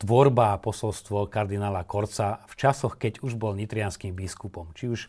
tvorba 0.00 0.56
a 0.56 0.60
posolstvo 0.60 1.28
kardinála 1.28 1.84
Korca 1.84 2.40
v 2.48 2.54
časoch, 2.56 2.96
keď 2.96 3.20
už 3.20 3.36
bol 3.36 3.52
nitrianským 3.52 4.16
biskupom. 4.16 4.72
Či 4.72 4.84
už 4.88 5.00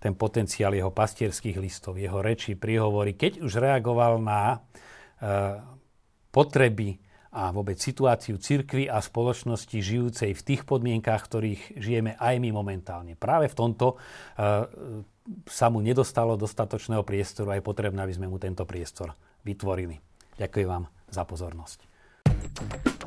ten 0.00 0.16
potenciál 0.16 0.72
jeho 0.72 0.88
pastierských 0.88 1.60
listov, 1.60 2.00
jeho 2.00 2.24
reči, 2.24 2.56
príhovory, 2.56 3.12
keď 3.12 3.44
už 3.44 3.60
reagoval 3.60 4.16
na 4.16 4.56
e, 4.56 4.58
potreby 6.32 6.96
a 7.38 7.54
vôbec 7.54 7.78
situáciu 7.78 8.34
cirkvy 8.42 8.90
a 8.90 8.98
spoločnosti 8.98 9.78
žijúcej 9.78 10.34
v 10.34 10.42
tých 10.42 10.66
podmienkách, 10.66 11.22
v 11.22 11.28
ktorých 11.30 11.62
žijeme 11.78 12.18
aj 12.18 12.34
my 12.42 12.50
momentálne. 12.50 13.14
Práve 13.14 13.46
v 13.46 13.54
tomto 13.54 13.94
e, 13.94 13.96
sa 15.46 15.66
mu 15.70 15.78
nedostalo 15.78 16.34
dostatočného 16.34 17.06
priestoru 17.06 17.54
a 17.54 17.58
je 17.62 17.62
potrebné, 17.62 18.02
aby 18.02 18.18
sme 18.18 18.26
mu 18.26 18.42
tento 18.42 18.66
priestor 18.66 19.14
vytvorili. 19.46 20.02
Ďakujem 20.34 20.66
vám 20.66 20.90
za 21.14 21.22
pozornosť. 21.22 22.97